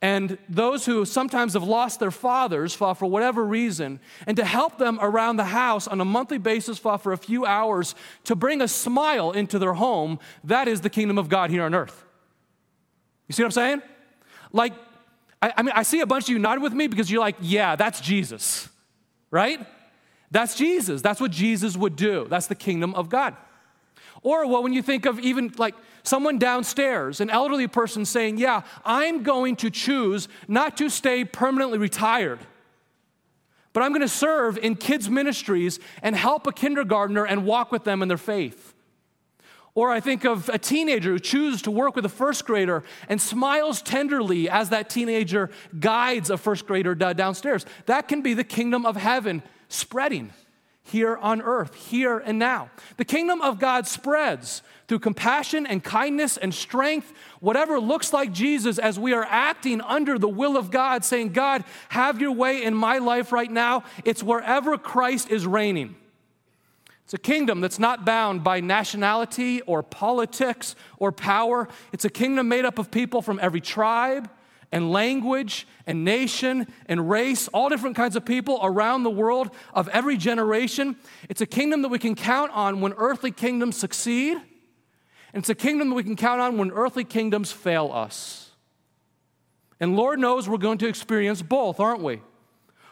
and 0.00 0.38
those 0.48 0.86
who 0.86 1.04
sometimes 1.04 1.54
have 1.54 1.64
lost 1.64 1.98
their 1.98 2.12
fathers 2.12 2.72
for, 2.72 2.94
whatever 2.94 3.44
reason, 3.44 3.98
and 4.28 4.36
to 4.36 4.44
help 4.44 4.78
them 4.78 4.98
around 5.02 5.36
the 5.36 5.44
house 5.44 5.88
on 5.88 6.00
a 6.00 6.04
monthly 6.04 6.38
basis 6.38 6.78
for, 6.78 6.96
for 6.98 7.12
a 7.12 7.16
few 7.16 7.44
hours 7.44 7.96
to 8.24 8.36
bring 8.36 8.60
a 8.60 8.68
smile 8.68 9.32
into 9.32 9.58
their 9.58 9.72
home, 9.72 10.20
that 10.44 10.68
is 10.68 10.82
the 10.82 10.90
kingdom 10.90 11.18
of 11.18 11.28
God 11.28 11.50
here 11.50 11.64
on 11.64 11.74
earth. 11.74 12.04
You 13.26 13.32
see 13.32 13.42
what 13.42 13.48
I'm 13.48 13.52
saying? 13.52 13.82
Like, 14.52 14.72
I, 15.42 15.52
I 15.56 15.62
mean, 15.62 15.72
I 15.74 15.82
see 15.82 16.00
a 16.00 16.06
bunch 16.06 16.24
of 16.24 16.30
you 16.30 16.38
nodding 16.38 16.62
with 16.62 16.72
me 16.72 16.86
because 16.86 17.10
you're 17.10 17.20
like, 17.20 17.36
yeah, 17.40 17.74
that's 17.74 18.00
Jesus, 18.00 18.68
right? 19.32 19.66
That's 20.30 20.54
Jesus. 20.54 21.02
That's 21.02 21.20
what 21.20 21.32
Jesus 21.32 21.76
would 21.76 21.96
do. 21.96 22.26
That's 22.30 22.46
the 22.46 22.54
kingdom 22.54 22.94
of 22.94 23.08
God. 23.08 23.36
Or 24.22 24.46
well, 24.46 24.62
when 24.62 24.72
you 24.72 24.82
think 24.82 25.06
of 25.06 25.18
even 25.20 25.52
like 25.58 25.74
someone 26.02 26.38
downstairs, 26.38 27.20
an 27.20 27.30
elderly 27.30 27.66
person 27.66 28.04
saying, 28.04 28.38
Yeah, 28.38 28.62
I'm 28.84 29.22
going 29.22 29.56
to 29.56 29.70
choose 29.70 30.28
not 30.46 30.76
to 30.78 30.88
stay 30.88 31.24
permanently 31.24 31.78
retired, 31.78 32.40
but 33.72 33.82
I'm 33.82 33.92
going 33.92 34.00
to 34.00 34.08
serve 34.08 34.58
in 34.58 34.74
kids' 34.74 35.08
ministries 35.08 35.78
and 36.02 36.16
help 36.16 36.46
a 36.46 36.52
kindergartner 36.52 37.24
and 37.24 37.44
walk 37.44 37.70
with 37.70 37.84
them 37.84 38.02
in 38.02 38.08
their 38.08 38.18
faith. 38.18 38.74
Or 39.74 39.92
I 39.92 40.00
think 40.00 40.24
of 40.24 40.48
a 40.48 40.58
teenager 40.58 41.12
who 41.12 41.20
chooses 41.20 41.62
to 41.62 41.70
work 41.70 41.94
with 41.94 42.04
a 42.04 42.08
first 42.08 42.44
grader 42.44 42.82
and 43.08 43.20
smiles 43.20 43.80
tenderly 43.80 44.50
as 44.50 44.70
that 44.70 44.90
teenager 44.90 45.50
guides 45.78 46.30
a 46.30 46.36
first 46.36 46.66
grader 46.66 46.96
downstairs. 46.96 47.64
That 47.86 48.08
can 48.08 48.20
be 48.20 48.34
the 48.34 48.42
kingdom 48.42 48.84
of 48.84 48.96
heaven 48.96 49.40
spreading 49.68 50.32
here 50.88 51.16
on 51.16 51.40
earth, 51.42 51.74
here 51.74 52.18
and 52.18 52.38
now. 52.38 52.70
The 52.96 53.04
kingdom 53.04 53.40
of 53.42 53.58
God 53.58 53.86
spreads 53.86 54.62
through 54.88 55.00
compassion 55.00 55.66
and 55.66 55.84
kindness 55.84 56.36
and 56.36 56.54
strength, 56.54 57.12
whatever 57.40 57.78
looks 57.78 58.12
like 58.12 58.32
Jesus, 58.32 58.78
as 58.78 58.98
we 58.98 59.12
are 59.12 59.26
acting 59.28 59.80
under 59.82 60.18
the 60.18 60.28
will 60.28 60.56
of 60.56 60.70
God, 60.70 61.04
saying, 61.04 61.32
God, 61.32 61.64
have 61.90 62.20
your 62.20 62.32
way 62.32 62.62
in 62.64 62.74
my 62.74 62.98
life 62.98 63.30
right 63.32 63.50
now. 63.50 63.84
It's 64.04 64.22
wherever 64.22 64.78
Christ 64.78 65.30
is 65.30 65.46
reigning. 65.46 65.96
It's 67.04 67.14
a 67.14 67.18
kingdom 67.18 67.62
that's 67.62 67.78
not 67.78 68.04
bound 68.04 68.44
by 68.44 68.60
nationality 68.60 69.62
or 69.62 69.82
politics 69.82 70.76
or 70.98 71.10
power. 71.10 71.68
It's 71.90 72.04
a 72.04 72.10
kingdom 72.10 72.48
made 72.48 72.66
up 72.66 72.78
of 72.78 72.90
people 72.90 73.22
from 73.22 73.38
every 73.40 73.62
tribe, 73.62 74.28
and 74.70 74.90
language 74.92 75.66
and 75.86 76.04
nation 76.04 76.66
and 76.86 77.08
race, 77.08 77.48
all 77.48 77.68
different 77.68 77.96
kinds 77.96 78.16
of 78.16 78.24
people 78.24 78.58
around 78.62 79.02
the 79.02 79.10
world 79.10 79.50
of 79.72 79.88
every 79.88 80.16
generation. 80.16 80.96
It's 81.28 81.40
a 81.40 81.46
kingdom 81.46 81.82
that 81.82 81.88
we 81.88 81.98
can 81.98 82.14
count 82.14 82.52
on 82.52 82.80
when 82.80 82.92
earthly 82.96 83.30
kingdoms 83.30 83.76
succeed, 83.76 84.36
and 85.32 85.42
it's 85.42 85.48
a 85.48 85.54
kingdom 85.54 85.90
that 85.90 85.94
we 85.94 86.04
can 86.04 86.16
count 86.16 86.40
on 86.40 86.58
when 86.58 86.70
earthly 86.70 87.04
kingdoms 87.04 87.52
fail 87.52 87.90
us. 87.92 88.50
And 89.80 89.96
Lord 89.96 90.18
knows 90.18 90.48
we're 90.48 90.58
going 90.58 90.78
to 90.78 90.88
experience 90.88 91.40
both, 91.40 91.80
aren't 91.80 92.02
we? 92.02 92.20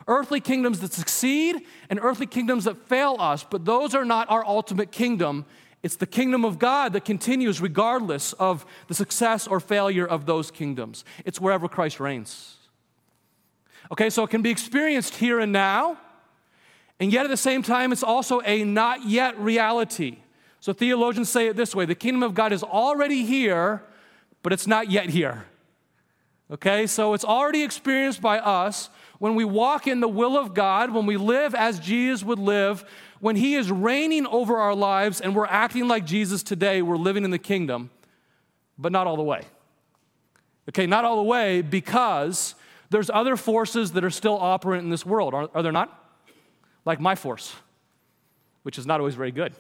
Earthly 0.09 0.41
kingdoms 0.41 0.81
that 0.81 0.93
succeed 0.93 1.63
and 1.91 1.99
earthly 2.01 2.27
kingdoms 2.27 2.65
that 2.65 2.77
fail 2.89 3.17
us, 3.19 3.45
but 3.45 3.65
those 3.65 3.95
are 3.95 4.05
not 4.05 4.31
our 4.31 4.47
ultimate 4.47 4.93
kingdom. 4.93 5.47
It's 5.87 5.95
the 5.95 6.05
kingdom 6.05 6.45
of 6.45 6.59
God 6.59 6.95
that 6.95 7.05
continues 7.05 7.61
regardless 7.61 8.33
of 8.33 8.67
the 8.89 8.95
success 8.95 9.47
or 9.47 9.61
failure 9.61 10.05
of 10.05 10.27
those 10.27 10.51
kingdoms. 10.51 11.05
It's 11.25 11.41
wherever 11.41 11.69
Christ 11.69 12.01
reigns. 12.01 12.57
Okay, 13.93 14.11
so 14.11 14.25
it 14.25 14.31
can 14.31 14.43
be 14.43 14.51
experienced 14.51 15.15
here 15.15 15.39
and 15.39 15.53
now, 15.53 15.97
and 16.99 17.13
yet 17.13 17.25
at 17.25 17.29
the 17.29 17.37
same 17.37 17.63
time, 17.63 17.93
it's 17.93 18.03
also 18.03 18.41
a 18.45 18.65
not 18.65 19.07
yet 19.07 19.39
reality. 19.39 20.19
So 20.59 20.73
theologians 20.73 21.29
say 21.29 21.47
it 21.47 21.55
this 21.55 21.73
way 21.73 21.85
the 21.85 21.95
kingdom 21.95 22.25
of 22.25 22.35
God 22.35 22.53
is 22.53 22.65
already 22.65 23.25
here, 23.25 23.85
but 24.43 24.53
it's 24.53 24.67
not 24.67 24.91
yet 24.91 25.11
here. 25.11 25.45
Okay, 26.51 26.89
so 26.89 27.15
it's 27.15 27.25
already 27.25 27.63
experienced 27.63 28.21
by 28.21 28.41
us 28.41 28.91
when 29.21 29.37
we 29.37 29.45
walk 29.45 29.87
in 29.87 30.01
the 30.01 30.09
will 30.09 30.37
of 30.37 30.53
God, 30.53 30.93
when 30.93 31.07
we 31.07 31.17
live 31.17 31.55
as 31.55 31.79
Jesus 31.79 32.25
would 32.25 32.41
live, 32.41 32.85
when 33.21 33.37
He 33.37 33.55
is 33.55 33.71
reigning 33.71 34.27
over 34.27 34.57
our 34.57 34.75
lives 34.75 35.21
and 35.21 35.35
we're 35.35 35.47
acting 35.47 35.89
like 35.89 36.05
Jesus 36.05 36.43
today, 36.43 36.83
we're 36.83 36.97
living 36.97 37.25
in 37.25 37.31
the 37.31 37.39
kingdom, 37.39 37.91
but 38.79 38.93
not 38.93 39.07
all 39.07 39.17
the 39.17 39.23
way. 39.23 39.43
Okay, 40.69 40.87
not 40.87 41.05
all 41.05 41.17
the 41.17 41.23
way 41.23 41.63
because 41.63 42.55
there's 42.91 43.11
other 43.11 43.37
forces 43.37 43.93
that 43.93 44.05
are 44.05 44.11
still 44.11 44.39
operant 44.39 44.85
in 44.85 44.91
this 44.91 45.07
world, 45.07 45.35
are, 45.35 45.49
are 45.55 45.63
there 45.63 45.73
not? 45.73 46.05
Like 46.85 47.01
my 47.01 47.15
force, 47.15 47.55
which 48.63 48.79
is 48.79 48.87
not 48.87 49.01
always 49.01 49.15
very 49.15 49.33
good. 49.33 49.55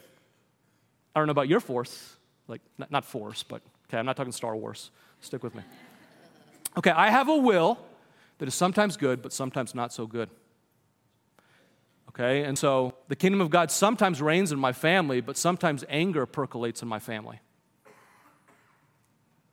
I 1.14 1.20
don't 1.20 1.26
know 1.26 1.32
about 1.32 1.48
your 1.48 1.60
force, 1.60 2.16
like, 2.46 2.60
not, 2.78 2.90
not 2.90 3.04
force, 3.04 3.42
but 3.42 3.62
okay, 3.88 3.98
I'm 3.98 4.06
not 4.06 4.16
talking 4.16 4.32
Star 4.32 4.54
Wars. 4.54 4.90
Stick 5.20 5.42
with 5.42 5.54
me. 5.54 5.62
Okay, 6.76 6.90
I 6.90 7.10
have 7.10 7.28
a 7.28 7.36
will 7.36 7.78
that 8.38 8.46
is 8.46 8.54
sometimes 8.54 8.96
good, 8.96 9.22
but 9.22 9.32
sometimes 9.32 9.74
not 9.74 9.92
so 9.92 10.06
good. 10.06 10.28
Okay, 12.18 12.44
and 12.44 12.58
so 12.58 12.94
the 13.08 13.16
kingdom 13.16 13.42
of 13.42 13.50
God 13.50 13.70
sometimes 13.70 14.22
reigns 14.22 14.50
in 14.50 14.58
my 14.58 14.72
family, 14.72 15.20
but 15.20 15.36
sometimes 15.36 15.84
anger 15.86 16.24
percolates 16.24 16.80
in 16.80 16.88
my 16.88 16.98
family. 16.98 17.40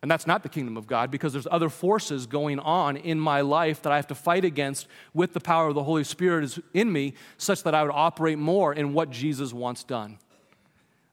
And 0.01 0.09
that's 0.09 0.25
not 0.25 0.43
the 0.43 0.49
kingdom 0.49 0.77
of 0.77 0.87
God 0.87 1.11
because 1.11 1.33
there's 1.33 1.47
other 1.51 1.67
forces 1.67 2.25
going 2.25 2.59
on 2.59 2.95
in 2.95 3.19
my 3.19 3.41
life 3.41 3.81
that 3.81 3.91
I 3.91 3.97
have 3.97 4.07
to 4.07 4.15
fight 4.15 4.45
against 4.45 4.87
with 5.13 5.33
the 5.33 5.41
power 5.41 5.67
of 5.67 5.75
the 5.75 5.83
Holy 5.83 6.05
Spirit 6.05 6.45
is 6.45 6.59
in 6.73 6.91
me, 6.91 7.15
such 7.37 7.63
that 7.63 7.75
I 7.75 7.83
would 7.83 7.91
operate 7.93 8.37
more 8.37 8.73
in 8.73 8.93
what 8.93 9.09
Jesus 9.09 9.51
wants 9.51 9.83
done. 9.83 10.17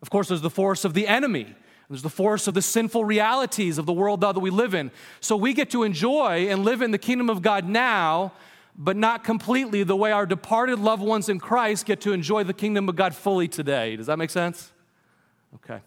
Of 0.02 0.10
course, 0.10 0.28
there's 0.28 0.40
the 0.40 0.50
force 0.50 0.84
of 0.84 0.94
the 0.94 1.08
enemy 1.08 1.54
there's 1.90 2.02
the 2.02 2.08
force 2.08 2.46
of 2.46 2.54
the 2.54 2.62
sinful 2.62 3.04
realities 3.04 3.76
of 3.76 3.84
the 3.84 3.92
world 3.92 4.20
that 4.20 4.40
we 4.40 4.50
live 4.50 4.74
in. 4.74 4.92
So 5.18 5.36
we 5.36 5.52
get 5.52 5.70
to 5.70 5.82
enjoy 5.82 6.46
and 6.48 6.64
live 6.64 6.82
in 6.82 6.92
the 6.92 6.98
kingdom 6.98 7.28
of 7.28 7.42
God 7.42 7.68
now, 7.68 8.32
but 8.76 8.96
not 8.96 9.24
completely 9.24 9.82
the 9.82 9.96
way 9.96 10.12
our 10.12 10.26
departed 10.26 10.78
loved 10.78 11.02
ones 11.02 11.28
in 11.28 11.38
Christ 11.38 11.86
get 11.86 12.00
to 12.02 12.12
enjoy 12.12 12.44
the 12.44 12.54
kingdom 12.54 12.88
of 12.88 12.96
God 12.96 13.14
fully 13.14 13.48
today. 13.48 13.96
Does 13.96 14.06
that 14.06 14.18
make 14.18 14.30
sense? 14.30 14.72
Okay. 15.56 15.80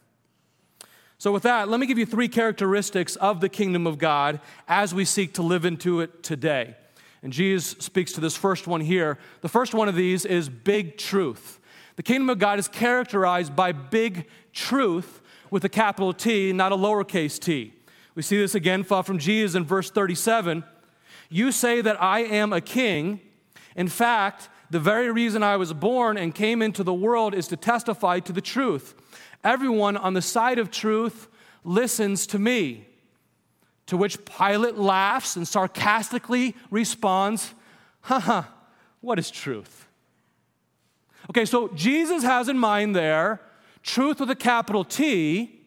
So, 1.17 1.31
with 1.31 1.43
that, 1.43 1.69
let 1.69 1.79
me 1.79 1.85
give 1.85 1.97
you 1.97 2.05
three 2.05 2.27
characteristics 2.27 3.15
of 3.15 3.39
the 3.39 3.49
kingdom 3.49 3.87
of 3.87 3.97
God 3.97 4.41
as 4.67 4.93
we 4.93 5.05
seek 5.05 5.33
to 5.35 5.41
live 5.41 5.63
into 5.63 6.01
it 6.01 6.21
today. 6.21 6.75
And 7.21 7.31
Jesus 7.31 7.77
speaks 7.79 8.11
to 8.13 8.21
this 8.21 8.35
first 8.35 8.67
one 8.67 8.81
here. 8.81 9.17
The 9.41 9.47
first 9.47 9.73
one 9.73 9.87
of 9.87 9.95
these 9.95 10.25
is 10.25 10.49
big 10.49 10.97
truth. 10.97 11.61
The 11.95 12.03
kingdom 12.03 12.29
of 12.29 12.39
God 12.39 12.59
is 12.59 12.67
characterized 12.67 13.55
by 13.55 13.71
big 13.71 14.27
truth 14.51 15.21
with 15.49 15.63
a 15.63 15.69
capital 15.69 16.11
T, 16.11 16.51
not 16.51 16.71
a 16.71 16.75
lowercase 16.75 17.39
t. 17.39 17.73
We 18.15 18.21
see 18.21 18.37
this 18.37 18.55
again 18.55 18.83
from 18.83 19.17
Jesus 19.17 19.55
in 19.55 19.63
verse 19.63 19.89
37. 19.89 20.63
You 21.33 21.51
say 21.51 21.81
that 21.81 21.99
I 21.99 22.19
am 22.19 22.53
a 22.53 22.61
king. 22.61 23.19
In 23.75 23.87
fact, 23.87 24.49
the 24.69 24.79
very 24.79 25.11
reason 25.11 25.41
I 25.41 25.57
was 25.57 25.73
born 25.73 26.15
and 26.15 26.33
came 26.33 26.61
into 26.61 26.83
the 26.83 26.93
world 26.93 27.33
is 27.33 27.47
to 27.47 27.57
testify 27.57 28.19
to 28.19 28.31
the 28.31 28.39
truth. 28.39 28.93
Everyone 29.43 29.97
on 29.97 30.13
the 30.13 30.21
side 30.21 30.59
of 30.59 30.69
truth 30.69 31.27
listens 31.63 32.27
to 32.27 32.37
me. 32.37 32.85
To 33.87 33.97
which 33.97 34.23
Pilate 34.25 34.77
laughs 34.77 35.35
and 35.35 35.47
sarcastically 35.47 36.55
responds, 36.69 37.55
Haha, 38.01 38.43
what 39.01 39.17
is 39.17 39.31
truth? 39.31 39.87
Okay, 41.31 41.45
so 41.45 41.67
Jesus 41.69 42.21
has 42.21 42.47
in 42.47 42.59
mind 42.59 42.95
there 42.95 43.41
truth 43.81 44.19
with 44.19 44.29
a 44.29 44.35
capital 44.35 44.85
T. 44.85 45.61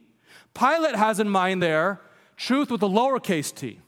Pilate 0.54 0.94
has 0.94 1.18
in 1.18 1.28
mind 1.28 1.60
there 1.60 2.00
truth 2.36 2.70
with 2.70 2.84
a 2.84 2.88
lowercase 2.88 3.52
t. 3.52 3.80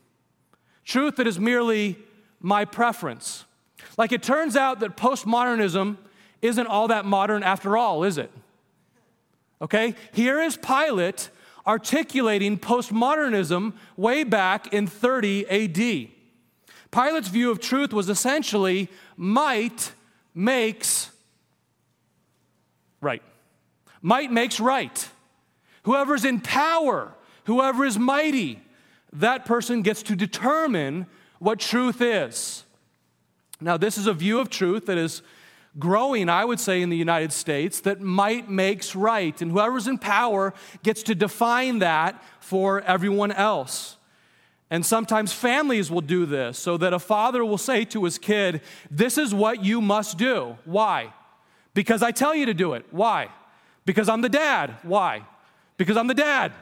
Truth 0.88 1.16
that 1.16 1.26
is 1.26 1.38
merely 1.38 1.98
my 2.40 2.64
preference. 2.64 3.44
Like 3.98 4.10
it 4.10 4.22
turns 4.22 4.56
out 4.56 4.80
that 4.80 4.96
postmodernism 4.96 5.98
isn't 6.40 6.66
all 6.66 6.88
that 6.88 7.04
modern 7.04 7.42
after 7.42 7.76
all, 7.76 8.04
is 8.04 8.16
it? 8.16 8.30
Okay? 9.60 9.94
Here 10.12 10.40
is 10.40 10.56
Pilate 10.56 11.28
articulating 11.66 12.58
postmodernism 12.58 13.74
way 13.98 14.24
back 14.24 14.72
in 14.72 14.86
30 14.86 15.46
AD. 15.50 16.08
Pilate's 16.90 17.28
view 17.28 17.50
of 17.50 17.60
truth 17.60 17.92
was 17.92 18.08
essentially 18.08 18.88
might 19.14 19.92
makes 20.34 21.10
right. 23.02 23.22
Might 24.00 24.32
makes 24.32 24.58
right. 24.58 25.06
Whoever's 25.82 26.24
in 26.24 26.40
power, 26.40 27.12
whoever 27.44 27.84
is 27.84 27.98
mighty, 27.98 28.62
that 29.12 29.44
person 29.44 29.82
gets 29.82 30.02
to 30.04 30.16
determine 30.16 31.06
what 31.38 31.58
truth 31.58 32.00
is. 32.00 32.64
Now, 33.60 33.76
this 33.76 33.98
is 33.98 34.06
a 34.06 34.12
view 34.12 34.38
of 34.38 34.50
truth 34.50 34.86
that 34.86 34.98
is 34.98 35.22
growing, 35.78 36.28
I 36.28 36.44
would 36.44 36.60
say, 36.60 36.82
in 36.82 36.90
the 36.90 36.96
United 36.96 37.32
States 37.32 37.80
that 37.80 38.00
might 38.00 38.48
makes 38.48 38.94
right. 38.94 39.40
And 39.40 39.50
whoever's 39.50 39.86
in 39.86 39.98
power 39.98 40.54
gets 40.82 41.02
to 41.04 41.14
define 41.14 41.80
that 41.80 42.22
for 42.40 42.80
everyone 42.82 43.32
else. 43.32 43.96
And 44.70 44.84
sometimes 44.84 45.32
families 45.32 45.90
will 45.90 46.02
do 46.02 46.26
this 46.26 46.58
so 46.58 46.76
that 46.76 46.92
a 46.92 46.98
father 46.98 47.44
will 47.44 47.58
say 47.58 47.84
to 47.86 48.04
his 48.04 48.18
kid, 48.18 48.60
This 48.90 49.16
is 49.16 49.32
what 49.32 49.64
you 49.64 49.80
must 49.80 50.18
do. 50.18 50.56
Why? 50.64 51.12
Because 51.74 52.02
I 52.02 52.10
tell 52.10 52.34
you 52.34 52.46
to 52.46 52.54
do 52.54 52.74
it. 52.74 52.84
Why? 52.90 53.28
Because 53.86 54.08
I'm 54.08 54.20
the 54.20 54.28
dad. 54.28 54.76
Why? 54.82 55.22
Because 55.78 55.96
I'm 55.96 56.06
the 56.06 56.14
dad. 56.14 56.52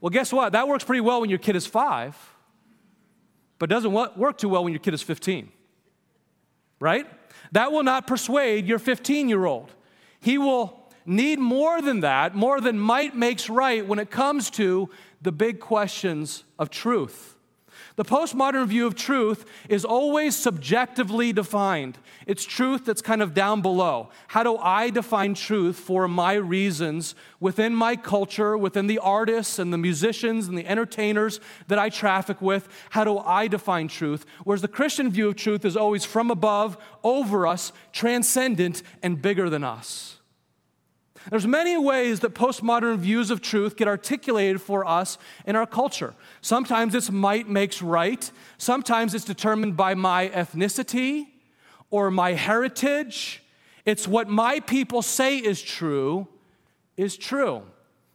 Well, 0.00 0.10
guess 0.10 0.32
what? 0.32 0.52
That 0.52 0.68
works 0.68 0.84
pretty 0.84 1.00
well 1.00 1.20
when 1.20 1.30
your 1.30 1.38
kid 1.38 1.56
is 1.56 1.66
five, 1.66 2.16
but 3.58 3.68
doesn't 3.68 3.92
work 3.92 4.38
too 4.38 4.48
well 4.48 4.64
when 4.64 4.72
your 4.72 4.80
kid 4.80 4.94
is 4.94 5.02
15. 5.02 5.50
Right? 6.78 7.06
That 7.52 7.72
will 7.72 7.82
not 7.82 8.06
persuade 8.06 8.66
your 8.66 8.78
15 8.78 9.28
year 9.28 9.44
old. 9.44 9.72
He 10.20 10.38
will 10.38 10.90
need 11.04 11.38
more 11.38 11.82
than 11.82 12.00
that, 12.00 12.34
more 12.34 12.60
than 12.60 12.78
might 12.78 13.14
makes 13.14 13.50
right 13.50 13.86
when 13.86 13.98
it 13.98 14.10
comes 14.10 14.50
to 14.50 14.88
the 15.20 15.32
big 15.32 15.60
questions 15.60 16.44
of 16.58 16.70
truth. 16.70 17.36
The 17.96 18.04
postmodern 18.04 18.66
view 18.66 18.86
of 18.86 18.94
truth 18.94 19.44
is 19.68 19.84
always 19.84 20.36
subjectively 20.36 21.32
defined. 21.32 21.98
It's 22.26 22.44
truth 22.44 22.84
that's 22.84 23.02
kind 23.02 23.20
of 23.20 23.34
down 23.34 23.62
below. 23.62 24.10
How 24.28 24.42
do 24.42 24.56
I 24.56 24.90
define 24.90 25.34
truth 25.34 25.76
for 25.76 26.06
my 26.06 26.34
reasons 26.34 27.14
within 27.40 27.74
my 27.74 27.96
culture, 27.96 28.56
within 28.56 28.86
the 28.86 28.98
artists 28.98 29.58
and 29.58 29.72
the 29.72 29.78
musicians 29.78 30.46
and 30.46 30.56
the 30.56 30.66
entertainers 30.66 31.40
that 31.66 31.78
I 31.78 31.88
traffic 31.88 32.40
with? 32.40 32.68
How 32.90 33.04
do 33.04 33.18
I 33.18 33.48
define 33.48 33.88
truth? 33.88 34.24
Whereas 34.44 34.62
the 34.62 34.68
Christian 34.68 35.10
view 35.10 35.28
of 35.28 35.36
truth 35.36 35.64
is 35.64 35.76
always 35.76 36.04
from 36.04 36.30
above, 36.30 36.78
over 37.02 37.46
us, 37.46 37.72
transcendent, 37.92 38.82
and 39.02 39.20
bigger 39.20 39.50
than 39.50 39.64
us. 39.64 40.19
There's 41.28 41.46
many 41.46 41.76
ways 41.76 42.20
that 42.20 42.34
postmodern 42.34 42.96
views 42.96 43.30
of 43.30 43.42
truth 43.42 43.76
get 43.76 43.86
articulated 43.86 44.62
for 44.62 44.86
us 44.86 45.18
in 45.44 45.54
our 45.54 45.66
culture. 45.66 46.14
Sometimes 46.40 46.94
it's 46.94 47.10
might 47.10 47.48
makes 47.48 47.82
right. 47.82 48.30
Sometimes 48.56 49.14
it's 49.14 49.24
determined 49.24 49.76
by 49.76 49.94
my 49.94 50.28
ethnicity 50.30 51.26
or 51.90 52.10
my 52.10 52.32
heritage. 52.32 53.42
It's 53.84 54.08
what 54.08 54.28
my 54.28 54.60
people 54.60 55.02
say 55.02 55.38
is 55.38 55.60
true 55.60 56.26
is 56.96 57.16
true. 57.16 57.62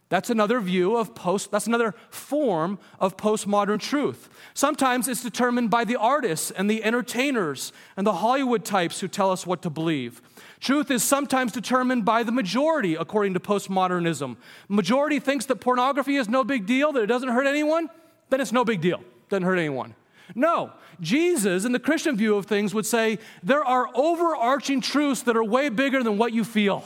That's 0.10 0.30
another 0.30 0.60
view 0.60 0.98
of 0.98 1.15
post, 1.15 1.50
that's 1.50 1.65
another 1.65 1.96
form 2.10 2.78
of 3.00 3.18
postmodern 3.18 3.80
truth. 3.80 4.30
Sometimes 4.54 5.08
it's 5.08 5.24
determined 5.24 5.72
by 5.72 5.84
the 5.84 5.96
artists 5.96 6.52
and 6.52 6.70
the 6.70 6.84
entertainers 6.84 7.74
and 7.98 8.06
the 8.06 8.13
Hollywood 8.13 8.63
types 8.63 9.00
who 9.00 9.08
tell 9.08 9.32
us 9.32 9.48
what 9.48 9.63
to 9.63 9.72
believe. 9.72 10.22
Truth 10.60 10.91
is 10.91 11.04
sometimes 11.04 11.52
determined 11.52 12.06
by 12.06 12.22
the 12.22 12.32
majority, 12.32 12.94
according 12.94 13.34
to 13.34 13.39
postmodernism. 13.39 14.38
Majority 14.68 15.20
thinks 15.20 15.46
that 15.48 15.56
pornography 15.56 16.18
is 16.18 16.30
no 16.30 16.44
big 16.44 16.68
deal, 16.68 16.91
that 16.94 17.02
it 17.02 17.08
doesn't 17.08 17.30
hurt 17.30 17.48
anyone, 17.48 17.89
then 18.30 18.39
it's 18.39 18.52
no 18.52 18.63
big 18.63 18.82
deal, 18.82 19.04
doesn't 19.30 19.44
hurt 19.44 19.58
anyone. 19.58 19.96
No, 20.36 20.72
Jesus, 21.02 21.65
in 21.65 21.72
the 21.72 21.80
Christian 21.80 22.15
view 22.15 22.36
of 22.36 22.46
things, 22.46 22.74
would 22.74 22.86
say 22.86 23.20
there 23.44 23.63
are 23.63 23.89
overarching 23.96 24.82
truths 24.82 25.24
that 25.24 25.36
are 25.36 25.44
way 25.44 25.70
bigger 25.70 26.04
than 26.04 26.18
what 26.18 26.32
you 26.32 26.44
feel. 26.44 26.84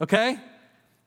Okay? 0.00 0.38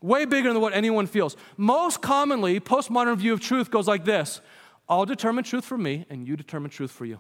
Way 0.02 0.26
bigger 0.26 0.52
than 0.52 0.62
what 0.62 0.74
anyone 0.74 1.06
feels. 1.06 1.38
Most 1.58 2.02
commonly, 2.02 2.60
postmodern 2.60 3.18
view 3.18 3.34
of 3.34 3.40
truth 3.40 3.70
goes 3.70 3.88
like 3.88 4.04
this 4.04 4.42
I'll 4.90 5.06
determine 5.06 5.44
truth 5.44 5.64
for 5.64 5.78
me, 5.78 6.06
and 6.10 6.28
you 6.28 6.36
determine 6.36 6.72
truth 6.72 6.92
for 6.92 7.06
you. 7.06 7.20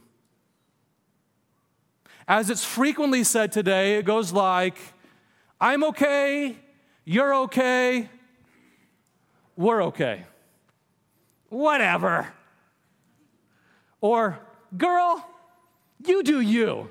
As 2.28 2.50
it's 2.50 2.63
frequently 2.63 3.24
said 3.24 3.52
today, 3.52 3.98
it 3.98 4.06
goes 4.06 4.32
like, 4.32 4.78
I'm 5.60 5.84
okay, 5.86 6.56
you're 7.06 7.36
okay, 7.44 8.10
we're 9.56 9.84
okay. 9.86 10.26
Whatever. 11.50 12.28
Or, 14.00 14.39
girl, 14.76 15.28
you 16.06 16.24
do 16.24 16.39
you. 16.39 16.89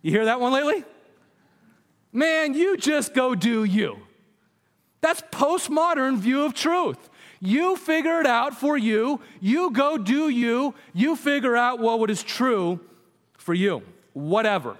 You 0.00 0.10
hear 0.10 0.24
that 0.24 0.40
one 0.40 0.52
lately? 0.52 0.84
Man, 2.12 2.54
you 2.54 2.76
just 2.76 3.14
go 3.14 3.34
do 3.34 3.64
you. 3.64 3.98
That's 5.02 5.20
postmodern 5.32 6.16
view 6.16 6.44
of 6.44 6.54
truth. 6.54 7.10
You 7.40 7.76
figure 7.76 8.20
it 8.20 8.26
out 8.26 8.58
for 8.58 8.78
you. 8.78 9.20
You 9.40 9.70
go 9.72 9.98
do 9.98 10.28
you. 10.28 10.74
You 10.94 11.16
figure 11.16 11.56
out 11.56 11.80
what 11.80 12.08
is 12.08 12.22
true 12.22 12.80
for 13.36 13.52
you. 13.52 13.82
Whatever. 14.12 14.76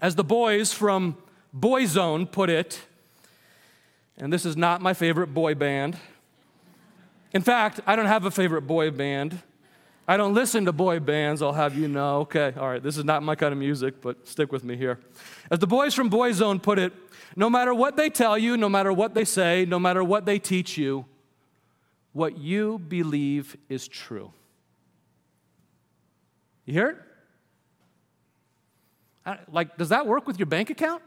As 0.00 0.14
the 0.14 0.24
boys 0.24 0.72
from 0.72 1.16
Boyzone 1.58 2.30
put 2.30 2.50
it, 2.50 2.80
and 4.18 4.30
this 4.30 4.44
is 4.44 4.56
not 4.56 4.82
my 4.82 4.92
favorite 4.92 5.28
boy 5.28 5.54
band. 5.54 5.96
In 7.32 7.42
fact, 7.42 7.80
I 7.86 7.96
don't 7.96 8.06
have 8.06 8.26
a 8.26 8.30
favorite 8.30 8.62
boy 8.62 8.90
band. 8.90 9.40
I 10.10 10.16
don't 10.16 10.34
listen 10.34 10.64
to 10.64 10.72
boy 10.72 10.98
bands, 10.98 11.40
I'll 11.40 11.52
have 11.52 11.78
you 11.78 11.86
know. 11.86 12.22
Okay, 12.22 12.52
all 12.58 12.68
right, 12.68 12.82
this 12.82 12.96
is 12.96 13.04
not 13.04 13.22
my 13.22 13.36
kind 13.36 13.52
of 13.52 13.58
music, 13.60 14.00
but 14.00 14.26
stick 14.26 14.50
with 14.50 14.64
me 14.64 14.76
here. 14.76 14.98
As 15.52 15.60
the 15.60 15.68
boys 15.68 15.94
from 15.94 16.10
Boyzone 16.10 16.60
put 16.60 16.80
it, 16.80 16.92
no 17.36 17.48
matter 17.48 17.72
what 17.72 17.96
they 17.96 18.10
tell 18.10 18.36
you, 18.36 18.56
no 18.56 18.68
matter 18.68 18.92
what 18.92 19.14
they 19.14 19.24
say, 19.24 19.64
no 19.66 19.78
matter 19.78 20.02
what 20.02 20.26
they 20.26 20.40
teach 20.40 20.76
you, 20.76 21.04
what 22.12 22.36
you 22.36 22.80
believe 22.80 23.56
is 23.68 23.86
true. 23.86 24.32
You 26.66 26.72
hear 26.72 26.88
it? 29.28 29.38
Like, 29.52 29.76
does 29.76 29.90
that 29.90 30.08
work 30.08 30.26
with 30.26 30.40
your 30.40 30.46
bank 30.46 30.70
account? 30.70 31.04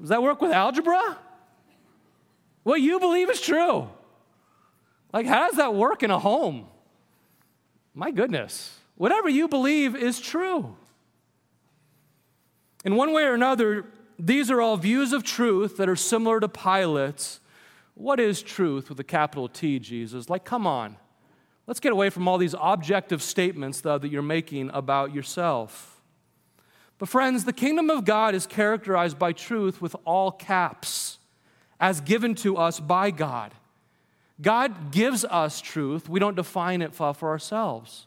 Does 0.00 0.08
that 0.08 0.22
work 0.22 0.40
with 0.40 0.52
algebra? 0.52 1.18
What 2.62 2.80
you 2.80 2.98
believe 2.98 3.28
is 3.28 3.42
true. 3.42 3.90
Like, 5.16 5.24
how 5.24 5.46
does 5.46 5.56
that 5.56 5.74
work 5.74 6.02
in 6.02 6.10
a 6.10 6.18
home? 6.18 6.66
My 7.94 8.10
goodness. 8.10 8.78
Whatever 8.96 9.30
you 9.30 9.48
believe 9.48 9.96
is 9.96 10.20
true. 10.20 10.76
In 12.84 12.96
one 12.96 13.14
way 13.14 13.22
or 13.22 13.32
another, 13.32 13.86
these 14.18 14.50
are 14.50 14.60
all 14.60 14.76
views 14.76 15.14
of 15.14 15.22
truth 15.22 15.78
that 15.78 15.88
are 15.88 15.96
similar 15.96 16.38
to 16.38 16.48
Pilate's. 16.48 17.40
What 17.94 18.20
is 18.20 18.42
truth 18.42 18.90
with 18.90 19.00
a 19.00 19.04
capital 19.04 19.48
T, 19.48 19.78
Jesus? 19.78 20.28
Like, 20.28 20.44
come 20.44 20.66
on. 20.66 20.98
Let's 21.66 21.80
get 21.80 21.92
away 21.92 22.10
from 22.10 22.28
all 22.28 22.36
these 22.36 22.54
objective 22.60 23.22
statements 23.22 23.80
though, 23.80 23.96
that 23.96 24.10
you're 24.10 24.20
making 24.20 24.68
about 24.74 25.14
yourself. 25.14 26.02
But, 26.98 27.08
friends, 27.08 27.46
the 27.46 27.54
kingdom 27.54 27.88
of 27.88 28.04
God 28.04 28.34
is 28.34 28.46
characterized 28.46 29.18
by 29.18 29.32
truth 29.32 29.80
with 29.80 29.96
all 30.04 30.30
caps, 30.30 31.16
as 31.80 32.02
given 32.02 32.34
to 32.34 32.58
us 32.58 32.80
by 32.80 33.10
God. 33.10 33.54
God 34.40 34.92
gives 34.92 35.24
us 35.24 35.60
truth, 35.60 36.08
we 36.08 36.20
don't 36.20 36.36
define 36.36 36.82
it 36.82 36.94
for 36.94 37.14
ourselves. 37.28 38.06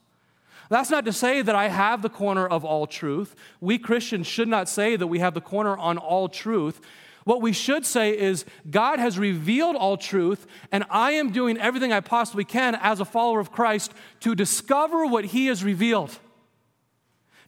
That's 0.70 0.92
not 0.92 1.06
to 1.06 1.14
say 1.14 1.42
that 1.42 1.56
I 1.56 1.68
have 1.70 2.04
the 2.04 2.10
corner 2.10 2.46
of 2.46 2.64
all 2.64 2.86
truth. 2.86 3.36
We 3.60 3.80
Christians 3.80 4.28
should 4.28 4.48
not 4.48 4.70
say 4.70 4.96
that 4.96 5.08
we 5.08 5.20
have 5.20 5.34
the 5.34 5.42
corner 5.42 5.76
on 5.76 5.98
all 5.98 6.30
truth. 6.30 6.80
What 7.24 7.42
we 7.42 7.54
should 7.54 7.86
say 7.86 8.18
is, 8.18 8.46
God 8.70 9.00
has 9.00 9.18
revealed 9.18 9.76
all 9.76 9.98
truth, 9.98 10.46
and 10.72 10.86
I 10.90 11.12
am 11.12 11.32
doing 11.32 11.58
everything 11.58 11.92
I 11.92 12.00
possibly 12.02 12.44
can 12.46 12.76
as 12.76 13.00
a 13.00 13.06
follower 13.06 13.40
of 13.40 13.52
Christ 13.52 13.94
to 14.22 14.36
discover 14.36 15.06
what 15.06 15.26
He 15.26 15.48
has 15.48 15.64
revealed. 15.64 16.18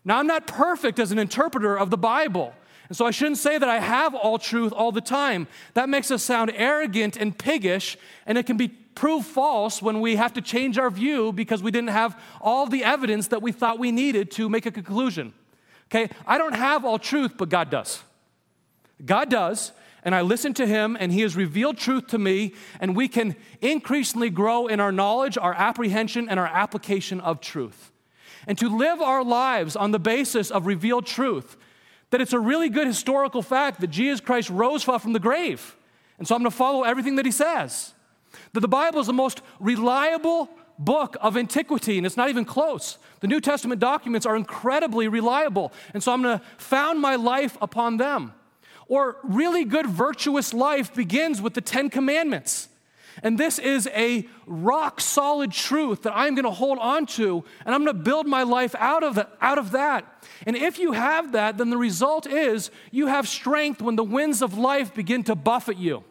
Now, 0.04 0.18
I'm 0.18 0.28
not 0.28 0.48
perfect 0.48 0.98
as 0.98 1.12
an 1.12 1.20
interpreter 1.20 1.78
of 1.78 1.92
the 1.92 1.98
Bible. 1.98 2.56
And 2.92 2.98
so 2.98 3.06
I 3.06 3.12
shouldn't 3.12 3.38
say 3.38 3.58
that 3.58 3.70
I 3.70 3.80
have 3.80 4.14
all 4.14 4.38
truth 4.38 4.74
all 4.74 4.92
the 4.92 5.00
time. 5.00 5.48
That 5.76 5.88
makes 5.88 6.12
us 6.12 6.24
sound 6.24 6.52
arrogant 6.54 7.16
and 7.16 7.38
piggish, 7.38 7.98
and 8.26 8.38
it 8.38 8.46
can 8.46 8.58
be 8.58 8.68
proved 8.68 9.28
false 9.28 9.82
when 9.82 10.02
we 10.02 10.18
have 10.18 10.34
to 10.34 10.42
change 10.42 10.78
our 10.78 10.90
view 10.90 11.32
because 11.32 11.64
we 11.64 11.72
didn't 11.72 11.92
have 11.92 12.22
all 12.42 12.68
the 12.68 12.84
evidence 12.84 13.30
that 13.30 13.42
we 13.42 13.54
thought 13.54 13.80
we 13.80 13.94
needed 13.94 14.30
to 14.32 14.50
make 14.50 14.66
a 14.66 14.72
conclusion. 14.72 15.32
Okay, 15.86 16.10
I 16.28 16.38
don't 16.38 16.52
have 16.52 16.84
all 16.84 17.00
truth, 17.00 17.36
but 17.38 17.48
God 17.48 17.70
does. 17.70 18.04
God 19.06 19.30
does, 19.30 19.72
and 20.04 20.14
I 20.14 20.20
listen 20.20 20.54
to 20.56 20.68
Him, 20.68 20.98
and 21.00 21.14
He 21.14 21.22
has 21.22 21.38
revealed 21.38 21.78
truth 21.78 22.08
to 22.08 22.18
me, 22.18 22.56
and 22.82 22.94
we 22.94 23.08
can 23.08 23.38
increasingly 23.62 24.30
grow 24.30 24.68
in 24.68 24.82
our 24.82 24.92
knowledge, 24.92 25.38
our 25.38 25.54
apprehension, 25.54 26.28
and 26.28 26.38
our 26.38 26.48
application 26.48 27.22
of 27.22 27.40
truth. 27.40 27.90
And 28.48 28.58
to 28.58 28.68
live 28.68 29.00
our 29.00 29.24
lives 29.24 29.78
on 29.78 29.92
the 29.92 30.00
basis 30.00 30.52
of 30.52 30.66
revealed 30.66 31.06
truth 31.06 31.56
that 32.12 32.22
it's 32.22 32.34
a 32.34 32.40
really 32.40 32.70
good 32.70 32.88
historical 32.88 33.42
fact 33.42 33.82
that 33.82 33.88
Jesus 33.88 34.22
Christ 34.22 34.50
rose 34.50 34.84
from 34.84 35.14
the 35.14 35.20
grave. 35.20 35.76
And 36.20 36.28
so 36.28 36.36
I'm 36.36 36.42
going 36.42 36.52
to 36.52 36.56
follow 36.56 36.84
everything 36.84 37.16
that 37.16 37.26
he 37.26 37.32
says. 37.32 37.94
That 38.54 38.60
the 38.60 38.68
Bible 38.68 39.00
is 39.00 39.08
the 39.08 39.14
most 39.14 39.42
reliable 39.60 40.50
book 40.78 41.18
of 41.22 41.38
antiquity, 41.38 41.98
and 41.98 42.06
it's 42.06 42.18
not 42.18 42.30
even 42.30 42.46
close. 42.46 42.98
The 43.20 43.28
New 43.28 43.42
Testament 43.42 43.80
documents 43.80 44.26
are 44.26 44.36
incredibly 44.36 45.08
reliable, 45.08 45.72
and 45.94 46.04
so 46.04 46.12
I'm 46.12 46.22
going 46.22 46.40
to 46.40 46.46
found 46.58 47.00
my 47.00 47.16
life 47.16 47.58
upon 47.62 47.98
them. 47.98 48.34
Or 48.88 49.18
really 49.24 49.64
good 49.64 49.88
virtuous 49.88 50.54
life 50.54 50.94
begins 50.94 51.42
with 51.42 51.54
the 51.54 51.62
Ten 51.62 51.90
Commandments. 51.90 52.68
And 53.24 53.38
this 53.38 53.60
is 53.60 53.88
a 53.94 54.28
rock 54.46 55.02
solid 55.02 55.52
truth 55.52 56.04
that 56.04 56.14
I'm 56.16 56.36
going 56.36 56.46
to 56.46 56.52
hold 56.52 56.80
on 56.80 57.06
to, 57.08 57.44
and 57.66 57.76
I'm 57.76 57.84
going 57.84 57.98
to 57.98 58.04
build 58.04 58.28
my 58.28 58.44
life 58.44 58.76
out 58.76 59.04
of, 59.04 59.16
the, 59.16 59.28
out 59.42 59.58
of 59.58 59.72
that. 59.72 60.26
And 60.46 60.56
if 60.56 60.80
you 60.80 60.94
have 60.94 61.34
that, 61.34 61.58
then 61.58 61.70
the 61.70 61.78
result 61.78 62.26
is 62.26 62.72
you 62.92 63.08
have 63.08 63.28
strength 63.28 63.82
when 63.82 63.96
the 63.96 64.04
winds 64.04 64.42
of 64.42 64.58
life 64.58 64.94
begin 64.94 65.24
to 65.24 65.36
buffet 65.36 65.78
you. 65.78 66.04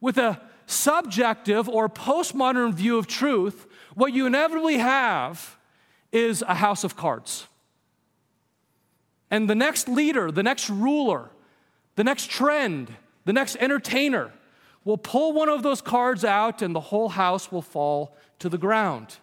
With 0.00 0.18
a 0.18 0.40
subjective 0.66 1.68
or 1.68 1.88
postmodern 1.88 2.74
view 2.74 2.98
of 2.98 3.06
truth, 3.06 3.66
what 3.94 4.12
you 4.12 4.26
inevitably 4.26 4.78
have 4.78 5.56
is 6.12 6.42
a 6.42 6.54
house 6.54 6.84
of 6.84 6.96
cards. 6.96 7.46
And 9.30 9.48
the 9.48 9.54
next 9.54 9.88
leader, 9.88 10.30
the 10.30 10.42
next 10.42 10.68
ruler, 10.70 11.30
the 11.96 12.04
next 12.04 12.30
trend, 12.30 12.94
the 13.24 13.32
next 13.32 13.56
entertainer, 13.56 14.32
will 14.84 14.98
pull 14.98 15.32
one 15.32 15.48
of 15.48 15.62
those 15.62 15.80
cards 15.80 16.24
out 16.24 16.62
and 16.62 16.74
the 16.74 16.80
whole 16.80 17.10
house 17.10 17.50
will 17.50 17.62
fall 17.62 18.16
to 18.38 18.48
the 18.48 18.58
ground. 18.58 19.16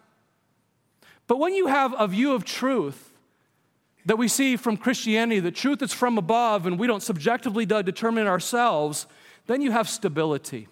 But 1.26 1.38
when 1.38 1.54
you 1.54 1.68
have 1.68 1.94
a 1.98 2.08
view 2.08 2.32
of 2.32 2.44
truth 2.44 3.12
that 4.04 4.18
we 4.18 4.26
see 4.26 4.56
from 4.56 4.76
Christianity, 4.76 5.40
that 5.40 5.54
truth 5.54 5.80
is 5.82 5.92
from 5.92 6.18
above 6.18 6.66
and 6.66 6.78
we 6.78 6.86
don't 6.86 7.02
subjectively 7.02 7.64
determine 7.64 8.26
ourselves, 8.26 9.06
then 9.46 9.60
you 9.60 9.70
have 9.70 9.88
stability. 9.88 10.68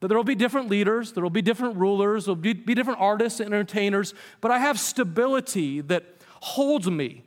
That 0.00 0.08
there 0.08 0.16
will 0.16 0.24
be 0.24 0.34
different 0.34 0.68
leaders, 0.68 1.12
there 1.12 1.22
will 1.22 1.30
be 1.30 1.42
different 1.42 1.76
rulers, 1.76 2.24
there 2.24 2.34
will 2.34 2.40
be, 2.40 2.54
be 2.54 2.74
different 2.74 3.00
artists 3.00 3.38
and 3.38 3.54
entertainers, 3.54 4.14
but 4.40 4.50
I 4.50 4.58
have 4.58 4.80
stability 4.80 5.82
that 5.82 6.04
holds 6.40 6.90
me 6.90 7.24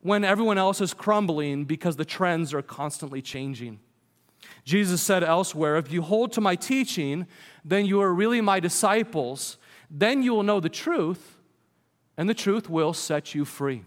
when 0.00 0.24
everyone 0.24 0.56
else 0.56 0.80
is 0.80 0.94
crumbling 0.94 1.64
because 1.64 1.96
the 1.96 2.04
trends 2.04 2.54
are 2.54 2.62
constantly 2.62 3.20
changing. 3.20 3.80
Jesus 4.64 5.02
said 5.02 5.24
elsewhere, 5.24 5.76
If 5.76 5.90
you 5.92 6.02
hold 6.02 6.32
to 6.32 6.40
my 6.40 6.54
teaching, 6.54 7.26
then 7.64 7.86
you 7.86 8.00
are 8.00 8.12
really 8.12 8.40
my 8.40 8.60
disciples. 8.60 9.58
Then 9.90 10.22
you 10.22 10.32
will 10.32 10.42
know 10.42 10.60
the 10.60 10.68
truth, 10.68 11.38
and 12.16 12.28
the 12.28 12.34
truth 12.34 12.70
will 12.70 12.92
set 12.92 13.34
you 13.34 13.44
free. 13.44 13.84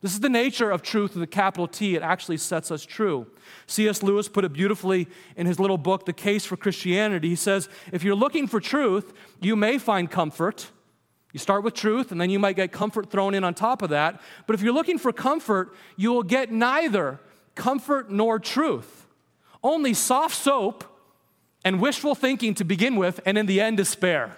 This 0.00 0.12
is 0.12 0.20
the 0.20 0.28
nature 0.28 0.70
of 0.70 0.82
truth 0.82 1.14
with 1.14 1.22
a 1.22 1.26
capital 1.26 1.66
T. 1.66 1.94
It 1.94 2.02
actually 2.02 2.36
sets 2.36 2.70
us 2.70 2.84
true. 2.84 3.26
C.S. 3.66 4.02
Lewis 4.02 4.28
put 4.28 4.44
it 4.44 4.52
beautifully 4.52 5.08
in 5.36 5.46
his 5.46 5.58
little 5.58 5.78
book, 5.78 6.06
The 6.06 6.12
Case 6.12 6.44
for 6.44 6.56
Christianity. 6.56 7.30
He 7.30 7.36
says, 7.36 7.68
If 7.92 8.02
you're 8.02 8.14
looking 8.14 8.46
for 8.46 8.60
truth, 8.60 9.12
you 9.40 9.56
may 9.56 9.78
find 9.78 10.10
comfort. 10.10 10.70
You 11.32 11.38
start 11.38 11.64
with 11.64 11.74
truth, 11.74 12.12
and 12.12 12.20
then 12.20 12.30
you 12.30 12.38
might 12.38 12.56
get 12.56 12.72
comfort 12.72 13.10
thrown 13.10 13.34
in 13.34 13.44
on 13.44 13.54
top 13.54 13.82
of 13.82 13.90
that. 13.90 14.20
But 14.46 14.54
if 14.54 14.62
you're 14.62 14.72
looking 14.72 14.98
for 14.98 15.12
comfort, 15.12 15.74
you 15.96 16.12
will 16.12 16.22
get 16.22 16.50
neither 16.50 17.20
comfort 17.54 18.10
nor 18.10 18.38
truth 18.38 19.05
only 19.66 19.92
soft 19.92 20.36
soap 20.36 20.84
and 21.64 21.80
wishful 21.80 22.14
thinking 22.14 22.54
to 22.54 22.64
begin 22.64 22.96
with, 22.96 23.20
and 23.26 23.36
in 23.36 23.46
the 23.46 23.60
end, 23.60 23.76
despair. 23.76 24.36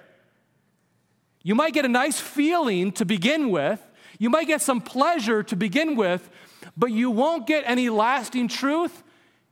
You 1.42 1.54
might 1.54 1.74
get 1.74 1.84
a 1.84 1.88
nice 1.88 2.18
feeling 2.18 2.90
to 2.92 3.04
begin 3.04 3.50
with, 3.50 3.80
you 4.18 4.30
might 4.30 4.46
get 4.46 4.62
some 4.62 4.80
pleasure 4.80 5.42
to 5.44 5.54
begin 5.54 5.94
with, 5.94 6.28
but 6.76 6.90
you 6.90 7.10
won't 7.10 7.46
get 7.46 7.62
any 7.66 7.88
lasting 7.88 8.48
truth. 8.48 9.04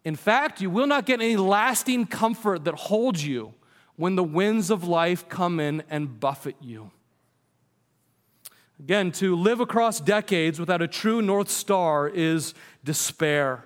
In 0.04 0.16
fact, 0.16 0.60
you 0.60 0.70
will 0.70 0.86
not 0.86 1.06
get 1.06 1.20
any 1.20 1.36
lasting 1.36 2.06
comfort 2.06 2.64
that 2.64 2.74
holds 2.74 3.24
you 3.24 3.54
when 3.96 4.16
the 4.16 4.24
winds 4.24 4.70
of 4.70 4.84
life 4.84 5.28
come 5.28 5.60
in 5.60 5.82
and 5.90 6.18
buffet 6.18 6.56
you. 6.60 6.90
Again, 8.78 9.10
to 9.12 9.34
live 9.36 9.60
across 9.60 10.00
decades 10.00 10.60
without 10.60 10.82
a 10.82 10.88
true 10.88 11.22
North 11.22 11.48
Star 11.48 12.08
is 12.08 12.54
despair. 12.84 13.64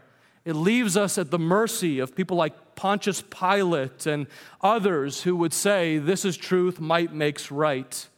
It 0.51 0.57
leaves 0.57 0.97
us 0.97 1.17
at 1.17 1.31
the 1.31 1.39
mercy 1.39 2.01
of 2.01 2.17
people 2.17 2.37
like 2.37 2.75
Pontius 2.75 3.23
Pilate 3.23 4.05
and 4.07 4.27
others 4.61 5.23
who 5.23 5.37
would 5.37 5.53
say, 5.53 5.99
This 5.99 6.25
is 6.25 6.37
truth, 6.37 6.81
might 6.81 7.13
makes 7.13 7.53
right. 7.53 8.09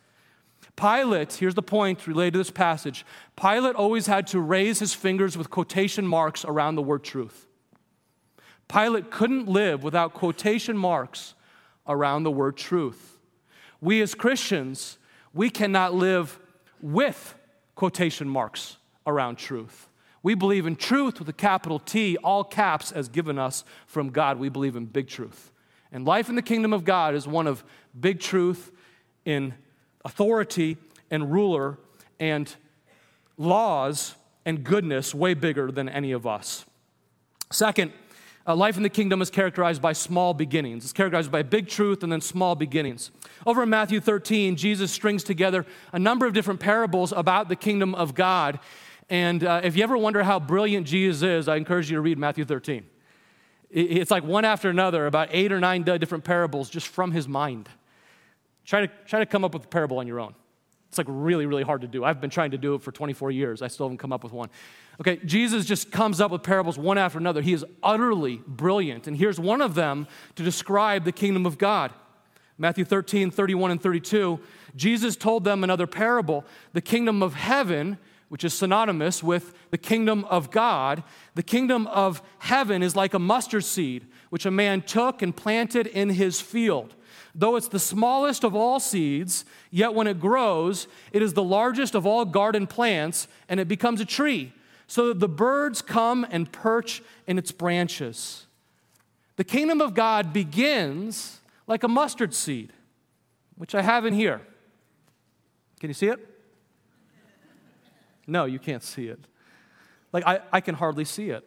Pilate, 0.75 1.35
here's 1.35 1.55
the 1.55 1.63
point 1.63 2.07
related 2.07 2.33
to 2.33 2.39
this 2.39 2.51
passage 2.51 3.05
Pilate 3.37 3.77
always 3.77 4.07
had 4.07 4.27
to 4.29 4.41
raise 4.41 4.79
his 4.79 4.95
fingers 4.95 5.37
with 5.37 5.51
quotation 5.51 6.07
marks 6.07 6.43
around 6.47 6.77
the 6.77 6.83
word 6.83 7.05
truth. 7.05 7.47
Pilate 8.67 9.11
couldn't 9.11 9.47
live 9.47 9.83
without 9.83 10.15
quotation 10.15 10.79
marks 10.79 11.35
around 11.87 12.23
the 12.23 12.31
word 12.31 12.57
truth. 12.57 13.19
We 13.79 14.01
as 14.01 14.15
Christians, 14.15 14.97
we 15.35 15.51
cannot 15.51 15.93
live 15.93 16.41
with 16.81 17.35
quotation 17.75 18.27
marks 18.27 18.79
around 19.07 19.37
truth. 19.37 19.91
We 20.23 20.35
believe 20.35 20.67
in 20.67 20.77
truth 20.77 21.19
with 21.19 21.29
a 21.29 21.33
capital 21.33 21.79
T, 21.79 22.17
all 22.19 22.45
caps, 22.45 22.93
as 22.93 23.09
given 23.09 23.39
us 23.39 23.65
from 23.87 24.11
God. 24.11 24.39
We 24.39 24.49
believe 24.49 24.77
in 24.77 24.87
big 24.87 25.09
truth. 25.09 25.51
And 25.91 26.05
life 26.05 26.29
in 26.29 26.37
the 26.37 26.43
kingdom 26.43 26.73
of 26.73 26.85
God 26.85 27.15
is 27.15 27.27
one 27.27 27.47
of 27.47 27.65
big 27.99 28.21
truth 28.21 28.71
in 29.25 29.55
authority 30.05 30.77
and 31.11 31.31
ruler 31.31 31.79
and 32.19 32.55
laws 33.37 34.15
and 34.45 34.65
goodness 34.65 35.15
way 35.15 35.35
bigger 35.35 35.71
than 35.71 35.89
any 35.89 36.13
of 36.13 36.27
us. 36.27 36.65
Second, 37.51 37.93
uh, 38.47 38.57
life 38.57 38.77
in 38.77 38.83
the 38.83 38.89
kingdom 38.89 39.23
is 39.23 39.31
characterized 39.31 39.81
by 39.81 39.93
small 39.93 40.35
beginnings. 40.35 40.85
It's 40.85 40.93
characterized 40.93 41.31
by 41.31 41.43
big 41.43 41.69
truth 41.69 42.03
and 42.03 42.11
then 42.11 42.21
small 42.21 42.57
beginnings. 42.57 43.11
Over 43.47 43.63
in 43.63 43.69
Matthew 43.69 44.01
13, 44.01 44.57
Jesus 44.57 44.91
strings 44.91 45.23
together 45.23 45.65
a 45.93 45.99
number 45.99 46.27
of 46.27 46.33
different 46.33 46.59
parables 46.59 47.13
about 47.13 47.49
the 47.49 47.57
kingdom 47.57 47.95
of 47.95 48.15
God. 48.15 48.59
And 49.13 49.45
uh, 49.45 49.61
if 49.63 49.77
you 49.77 49.83
ever 49.83 49.99
wonder 49.99 50.23
how 50.23 50.41
brilliant 50.41 50.87
Jesus 50.87 51.23
is, 51.23 51.47
I 51.47 51.57
encourage 51.57 51.91
you 51.91 51.97
to 51.97 52.01
read 52.01 52.17
Matthew 52.17 52.47
13. 52.47 52.87
It's 53.69 54.11
like 54.11 54.25
one 54.25 54.47
after 54.47 54.71
another, 54.71 55.07
about 55.07 55.29
eight 55.33 55.53
or 55.53 55.61
nine 55.61 55.83
different 55.83 56.25
parables 56.25 56.71
just 56.71 56.89
from 56.89 57.13
his 57.13 57.29
mind. 57.29 57.69
Try 58.65 58.87
to, 58.87 58.93
try 59.05 59.19
to 59.19 59.27
come 59.27 59.45
up 59.45 59.53
with 59.53 59.67
a 59.67 59.69
parable 59.69 59.99
on 59.99 60.07
your 60.07 60.19
own. 60.19 60.35
It's 60.89 60.97
like 60.97 61.09
really, 61.11 61.45
really 61.45 61.63
hard 61.63 61.83
to 61.83 61.87
do. 61.87 62.05
I've 62.05 62.23
been 62.23 62.31
trying 62.31 62.53
to 62.53 62.59
do 62.59 62.75
it 62.75 62.81
for 62.81 62.91
24 62.91 63.31
years. 63.31 63.61
I 63.61 63.69
still 63.69 63.85
haven't 63.85 63.99
come 63.99 64.15
up 64.15 64.25
with 64.25 64.33
one. 64.33 64.49
Okay, 64.99 65.21
Jesus 65.27 65.67
just 65.67 65.93
comes 65.93 66.19
up 66.19 66.31
with 66.31 66.43
parables 66.43 66.79
one 66.79 66.97
after 66.97 67.19
another. 67.19 67.43
He 67.43 67.53
is 67.53 67.67
utterly 67.83 68.41
brilliant. 68.47 69.07
And 69.07 69.15
here's 69.15 69.39
one 69.39 69.61
of 69.61 69.75
them 69.75 70.07
to 70.37 70.43
describe 70.43 71.05
the 71.05 71.13
kingdom 71.13 71.45
of 71.45 71.59
God. 71.59 71.93
Matthew 72.57 72.87
13, 72.87 73.31
31, 73.31 73.73
and 73.73 73.83
32. 73.83 74.41
Jesus 74.75 75.17
told 75.17 75.45
them 75.45 75.65
another 75.65 75.87
parable. 75.87 76.47
The 76.73 76.81
kingdom 76.81 77.23
of 77.23 77.35
heaven, 77.35 77.99
which 78.33 78.45
is 78.45 78.55
synonymous 78.55 79.23
with 79.23 79.53
the 79.71 79.77
kingdom 79.77 80.25
of 80.25 80.51
God, 80.51 81.03
the 81.35 81.43
kingdom 81.43 81.87
of 81.89 82.23
heaven 82.39 82.83
is 82.83 82.97
like 82.97 83.13
a 83.13 83.19
mustard 83.19 83.63
seed, 83.63 84.07
which 84.31 84.47
a 84.47 84.51
man 84.51 84.81
took 84.81 85.21
and 85.21 85.37
planted 85.37 85.87
in 85.87 86.09
his 86.09 86.41
field. 86.41 86.95
Though 87.35 87.57
it's 87.57 87.69
the 87.69 87.79
smallest 87.79 88.43
of 88.43 88.55
all 88.55 88.81
seeds, 88.81 89.45
yet 89.71 89.93
when 89.93 90.07
it 90.07 90.19
grows, 90.19 90.89
it 91.13 91.21
is 91.21 91.35
the 91.35 91.43
largest 91.43 91.95
of 91.95 92.07
all 92.07 92.25
garden 92.25 92.67
plants, 92.67 93.29
and 93.51 93.61
it 93.61 93.69
becomes 93.69 94.01
a 94.01 94.07
tree, 94.07 94.55
so 94.87 95.09
that 95.09 95.21
the 95.21 95.29
birds 95.29 95.83
come 95.83 96.27
and 96.31 96.51
perch 96.51 97.03
in 97.27 97.37
its 97.37 97.53
branches. 97.53 98.47
The 99.37 99.45
kingdom 99.45 99.83
of 99.83 99.93
God 99.93 100.33
begins 100.33 101.41
like 101.67 101.83
a 101.83 101.89
mustard 101.89 102.33
seed, 102.33 102.73
which 103.59 103.75
I 103.75 103.83
have 103.83 104.07
in 104.07 104.15
here. 104.15 104.41
Can 105.81 105.91
you 105.91 105.95
see 105.95 106.07
it? 106.07 106.32
No, 108.33 108.47
you 108.47 108.59
can't 108.59 108.83
see 108.83 109.09
it. 109.09 109.21
Like, 110.11 110.27
I, 110.27 110.41
I 110.51 110.63
can 110.63 110.75
hardly 110.75 111.05
see 111.05 111.29
it. 111.29 111.47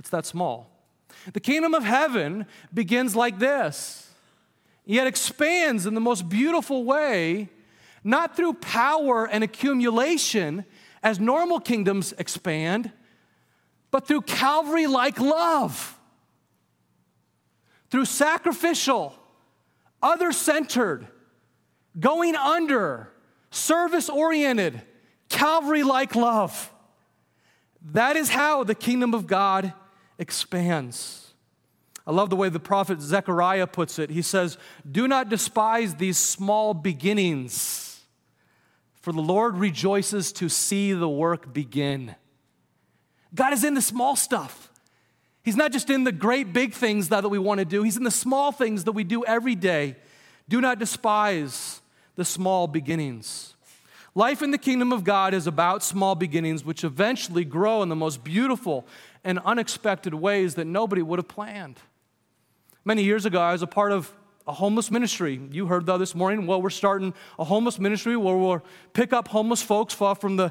It's 0.00 0.10
that 0.10 0.26
small. 0.26 0.68
The 1.32 1.38
kingdom 1.38 1.74
of 1.74 1.84
heaven 1.84 2.46
begins 2.74 3.14
like 3.14 3.38
this 3.38 4.02
yet 4.84 5.06
expands 5.06 5.84
in 5.84 5.94
the 5.94 6.00
most 6.00 6.28
beautiful 6.28 6.84
way, 6.84 7.48
not 8.04 8.36
through 8.36 8.52
power 8.54 9.26
and 9.26 9.42
accumulation 9.42 10.64
as 11.02 11.18
normal 11.18 11.58
kingdoms 11.58 12.12
expand, 12.18 12.92
but 13.90 14.06
through 14.06 14.22
Calvary 14.22 14.86
like 14.86 15.18
love, 15.18 15.98
through 17.90 18.04
sacrificial, 18.04 19.12
other 20.00 20.30
centered, 20.30 21.08
going 21.98 22.36
under, 22.36 23.10
service 23.50 24.08
oriented, 24.08 24.82
Calvary 25.28 25.82
like 25.82 26.14
love. 26.14 26.72
That 27.92 28.16
is 28.16 28.30
how 28.30 28.64
the 28.64 28.74
kingdom 28.74 29.14
of 29.14 29.26
God 29.26 29.72
expands. 30.18 31.26
I 32.06 32.12
love 32.12 32.30
the 32.30 32.36
way 32.36 32.48
the 32.48 32.60
prophet 32.60 33.00
Zechariah 33.00 33.66
puts 33.66 33.98
it. 33.98 34.10
He 34.10 34.22
says, 34.22 34.58
Do 34.88 35.08
not 35.08 35.28
despise 35.28 35.96
these 35.96 36.18
small 36.18 36.72
beginnings, 36.72 38.04
for 39.00 39.12
the 39.12 39.20
Lord 39.20 39.56
rejoices 39.56 40.32
to 40.34 40.48
see 40.48 40.92
the 40.92 41.08
work 41.08 41.52
begin. 41.52 42.14
God 43.34 43.52
is 43.52 43.64
in 43.64 43.74
the 43.74 43.82
small 43.82 44.14
stuff. 44.14 44.70
He's 45.42 45.56
not 45.56 45.72
just 45.72 45.90
in 45.90 46.04
the 46.04 46.12
great 46.12 46.52
big 46.52 46.72
things 46.72 47.08
that 47.10 47.28
we 47.28 47.38
want 47.38 47.58
to 47.58 47.64
do, 47.64 47.82
He's 47.82 47.96
in 47.96 48.04
the 48.04 48.10
small 48.10 48.52
things 48.52 48.84
that 48.84 48.92
we 48.92 49.04
do 49.04 49.24
every 49.24 49.56
day. 49.56 49.96
Do 50.48 50.60
not 50.60 50.78
despise 50.78 51.80
the 52.14 52.24
small 52.24 52.68
beginnings. 52.68 53.55
Life 54.16 54.40
in 54.40 54.50
the 54.50 54.56
kingdom 54.56 54.94
of 54.94 55.04
God 55.04 55.34
is 55.34 55.46
about 55.46 55.82
small 55.82 56.14
beginnings, 56.14 56.64
which 56.64 56.84
eventually 56.84 57.44
grow 57.44 57.82
in 57.82 57.90
the 57.90 57.94
most 57.94 58.24
beautiful 58.24 58.86
and 59.22 59.38
unexpected 59.40 60.14
ways 60.14 60.54
that 60.54 60.64
nobody 60.64 61.02
would 61.02 61.18
have 61.18 61.28
planned. 61.28 61.78
Many 62.82 63.02
years 63.02 63.26
ago, 63.26 63.38
I 63.38 63.52
was 63.52 63.60
a 63.60 63.66
part 63.66 63.92
of 63.92 64.10
a 64.46 64.52
homeless 64.52 64.90
ministry. 64.90 65.38
You 65.50 65.66
heard 65.66 65.84
that 65.84 65.98
this 65.98 66.14
morning. 66.14 66.46
Well, 66.46 66.62
we're 66.62 66.70
starting 66.70 67.12
a 67.38 67.44
homeless 67.44 67.78
ministry 67.78 68.16
where 68.16 68.34
we'll 68.34 68.62
pick 68.94 69.12
up 69.12 69.28
homeless 69.28 69.60
folks 69.60 69.92
from 69.92 70.36
the 70.36 70.50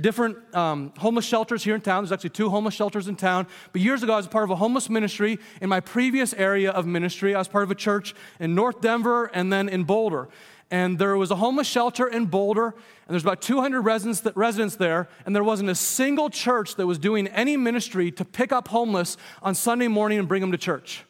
different 0.00 0.36
um, 0.52 0.92
homeless 0.98 1.24
shelters 1.24 1.62
here 1.62 1.76
in 1.76 1.82
town. 1.82 2.02
There's 2.02 2.10
actually 2.10 2.30
two 2.30 2.50
homeless 2.50 2.74
shelters 2.74 3.06
in 3.06 3.14
town. 3.14 3.46
But 3.70 3.80
years 3.80 4.02
ago, 4.02 4.14
I 4.14 4.16
was 4.16 4.26
a 4.26 4.30
part 4.30 4.42
of 4.42 4.50
a 4.50 4.56
homeless 4.56 4.90
ministry. 4.90 5.38
In 5.60 5.68
my 5.68 5.78
previous 5.78 6.34
area 6.34 6.72
of 6.72 6.84
ministry, 6.84 7.32
I 7.36 7.38
was 7.38 7.46
part 7.46 7.62
of 7.62 7.70
a 7.70 7.76
church 7.76 8.12
in 8.40 8.56
North 8.56 8.80
Denver 8.80 9.26
and 9.26 9.52
then 9.52 9.68
in 9.68 9.84
Boulder. 9.84 10.28
And 10.70 10.98
there 10.98 11.16
was 11.16 11.30
a 11.30 11.36
homeless 11.36 11.66
shelter 11.66 12.06
in 12.08 12.26
Boulder, 12.26 12.68
and 12.68 13.12
there's 13.14 13.22
about 13.22 13.42
200 13.42 13.82
residents, 13.82 14.20
that, 14.20 14.36
residents 14.36 14.76
there, 14.76 15.08
and 15.26 15.34
there 15.34 15.44
wasn't 15.44 15.70
a 15.70 15.74
single 15.74 16.30
church 16.30 16.76
that 16.76 16.86
was 16.86 16.98
doing 16.98 17.28
any 17.28 17.56
ministry 17.56 18.10
to 18.12 18.24
pick 18.24 18.50
up 18.50 18.68
homeless 18.68 19.16
on 19.42 19.54
Sunday 19.54 19.88
morning 19.88 20.18
and 20.18 20.26
bring 20.26 20.40
them 20.40 20.52
to 20.52 20.58
church. 20.58 21.04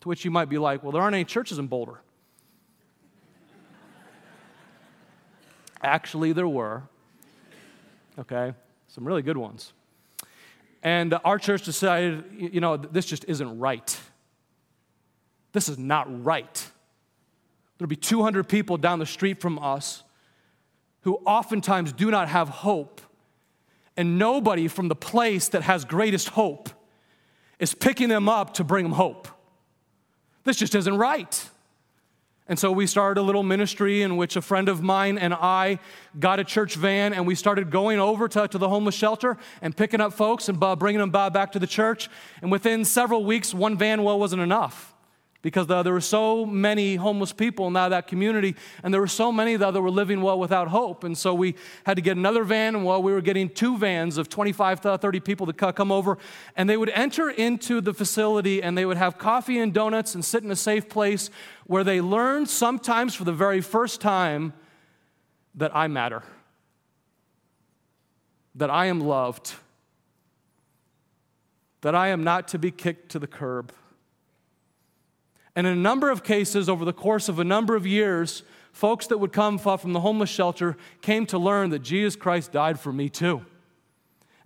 To 0.00 0.08
which 0.08 0.24
you 0.24 0.30
might 0.30 0.48
be 0.48 0.58
like, 0.58 0.82
well, 0.82 0.92
there 0.92 1.02
aren't 1.02 1.14
any 1.14 1.24
churches 1.24 1.58
in 1.58 1.66
Boulder. 1.66 2.00
Actually, 5.82 6.32
there 6.32 6.48
were. 6.48 6.84
Okay, 8.18 8.54
some 8.86 9.04
really 9.04 9.22
good 9.22 9.36
ones. 9.36 9.72
And 10.84 11.18
our 11.24 11.38
church 11.38 11.64
decided, 11.64 12.24
you 12.36 12.60
know, 12.60 12.76
this 12.76 13.06
just 13.06 13.24
isn't 13.26 13.58
right. 13.58 13.98
This 15.52 15.68
is 15.68 15.78
not 15.78 16.24
right. 16.24 16.70
There'll 17.78 17.88
be 17.88 17.96
200 17.96 18.48
people 18.48 18.76
down 18.76 18.98
the 18.98 19.06
street 19.06 19.40
from 19.40 19.58
us 19.58 20.04
who 21.02 21.16
oftentimes 21.26 21.92
do 21.92 22.10
not 22.10 22.28
have 22.28 22.48
hope, 22.48 23.00
and 23.96 24.18
nobody 24.18 24.68
from 24.68 24.88
the 24.88 24.94
place 24.94 25.48
that 25.48 25.62
has 25.62 25.84
greatest 25.84 26.30
hope 26.30 26.70
is 27.58 27.74
picking 27.74 28.08
them 28.08 28.28
up 28.28 28.54
to 28.54 28.64
bring 28.64 28.84
them 28.84 28.92
hope. 28.92 29.28
This 30.44 30.56
just 30.56 30.74
isn't 30.74 30.96
right. 30.96 31.50
And 32.46 32.58
so 32.58 32.70
we 32.72 32.86
started 32.86 33.20
a 33.20 33.22
little 33.22 33.42
ministry 33.42 34.02
in 34.02 34.16
which 34.16 34.36
a 34.36 34.42
friend 34.42 34.68
of 34.68 34.82
mine 34.82 35.16
and 35.16 35.32
I 35.32 35.78
got 36.18 36.40
a 36.40 36.44
church 36.44 36.74
van 36.74 37.14
and 37.14 37.26
we 37.26 37.34
started 37.34 37.70
going 37.70 37.98
over 37.98 38.28
to, 38.28 38.48
to 38.48 38.58
the 38.58 38.68
homeless 38.68 38.94
shelter 38.94 39.38
and 39.62 39.74
picking 39.74 40.00
up 40.00 40.12
folks 40.12 40.50
and 40.50 40.62
uh, 40.62 40.76
bringing 40.76 40.98
them 41.00 41.10
back 41.10 41.52
to 41.52 41.58
the 41.58 41.66
church. 41.66 42.10
And 42.42 42.52
within 42.52 42.84
several 42.84 43.24
weeks, 43.24 43.54
one 43.54 43.78
van 43.78 44.02
well 44.02 44.18
wasn't 44.18 44.42
enough 44.42 44.93
because 45.44 45.66
there 45.66 45.92
were 45.92 46.00
so 46.00 46.46
many 46.46 46.96
homeless 46.96 47.30
people 47.30 47.66
in 47.66 47.74
that 47.74 48.06
community, 48.06 48.56
and 48.82 48.94
there 48.94 49.00
were 49.02 49.06
so 49.06 49.30
many 49.30 49.56
that 49.56 49.74
were 49.74 49.90
living 49.90 50.22
well 50.22 50.38
without 50.38 50.68
hope. 50.68 51.04
And 51.04 51.16
so 51.18 51.34
we 51.34 51.54
had 51.84 51.96
to 51.96 52.00
get 52.00 52.16
another 52.16 52.44
van, 52.44 52.74
and 52.74 52.82
while 52.82 53.02
we 53.02 53.12
were 53.12 53.20
getting 53.20 53.50
two 53.50 53.76
vans 53.76 54.16
of 54.16 54.30
25 54.30 54.80
to 54.80 54.96
30 54.96 55.20
people 55.20 55.46
to 55.46 55.52
come 55.52 55.92
over, 55.92 56.16
and 56.56 56.66
they 56.66 56.78
would 56.78 56.88
enter 56.88 57.28
into 57.28 57.82
the 57.82 57.92
facility 57.92 58.62
and 58.62 58.76
they 58.76 58.86
would 58.86 58.96
have 58.96 59.18
coffee 59.18 59.58
and 59.58 59.74
donuts 59.74 60.14
and 60.14 60.24
sit 60.24 60.42
in 60.42 60.50
a 60.50 60.56
safe 60.56 60.88
place 60.88 61.28
where 61.66 61.84
they 61.84 62.00
learned 62.00 62.48
sometimes 62.48 63.14
for 63.14 63.24
the 63.24 63.32
very 63.32 63.60
first 63.60 64.00
time 64.00 64.54
that 65.54 65.76
I 65.76 65.88
matter, 65.88 66.22
that 68.54 68.70
I 68.70 68.86
am 68.86 69.02
loved, 69.02 69.52
that 71.82 71.94
I 71.94 72.08
am 72.08 72.24
not 72.24 72.48
to 72.48 72.58
be 72.58 72.70
kicked 72.70 73.10
to 73.10 73.18
the 73.18 73.26
curb 73.26 73.74
and 75.56 75.66
in 75.66 75.72
a 75.72 75.80
number 75.80 76.10
of 76.10 76.24
cases, 76.24 76.68
over 76.68 76.84
the 76.84 76.92
course 76.92 77.28
of 77.28 77.38
a 77.38 77.44
number 77.44 77.76
of 77.76 77.86
years, 77.86 78.42
folks 78.72 79.06
that 79.06 79.18
would 79.18 79.32
come 79.32 79.58
from 79.58 79.92
the 79.92 80.00
homeless 80.00 80.30
shelter 80.30 80.76
came 81.00 81.26
to 81.26 81.38
learn 81.38 81.70
that 81.70 81.80
Jesus 81.80 82.16
Christ 82.16 82.52
died 82.52 82.80
for 82.80 82.92
me 82.92 83.08
too. 83.08 83.44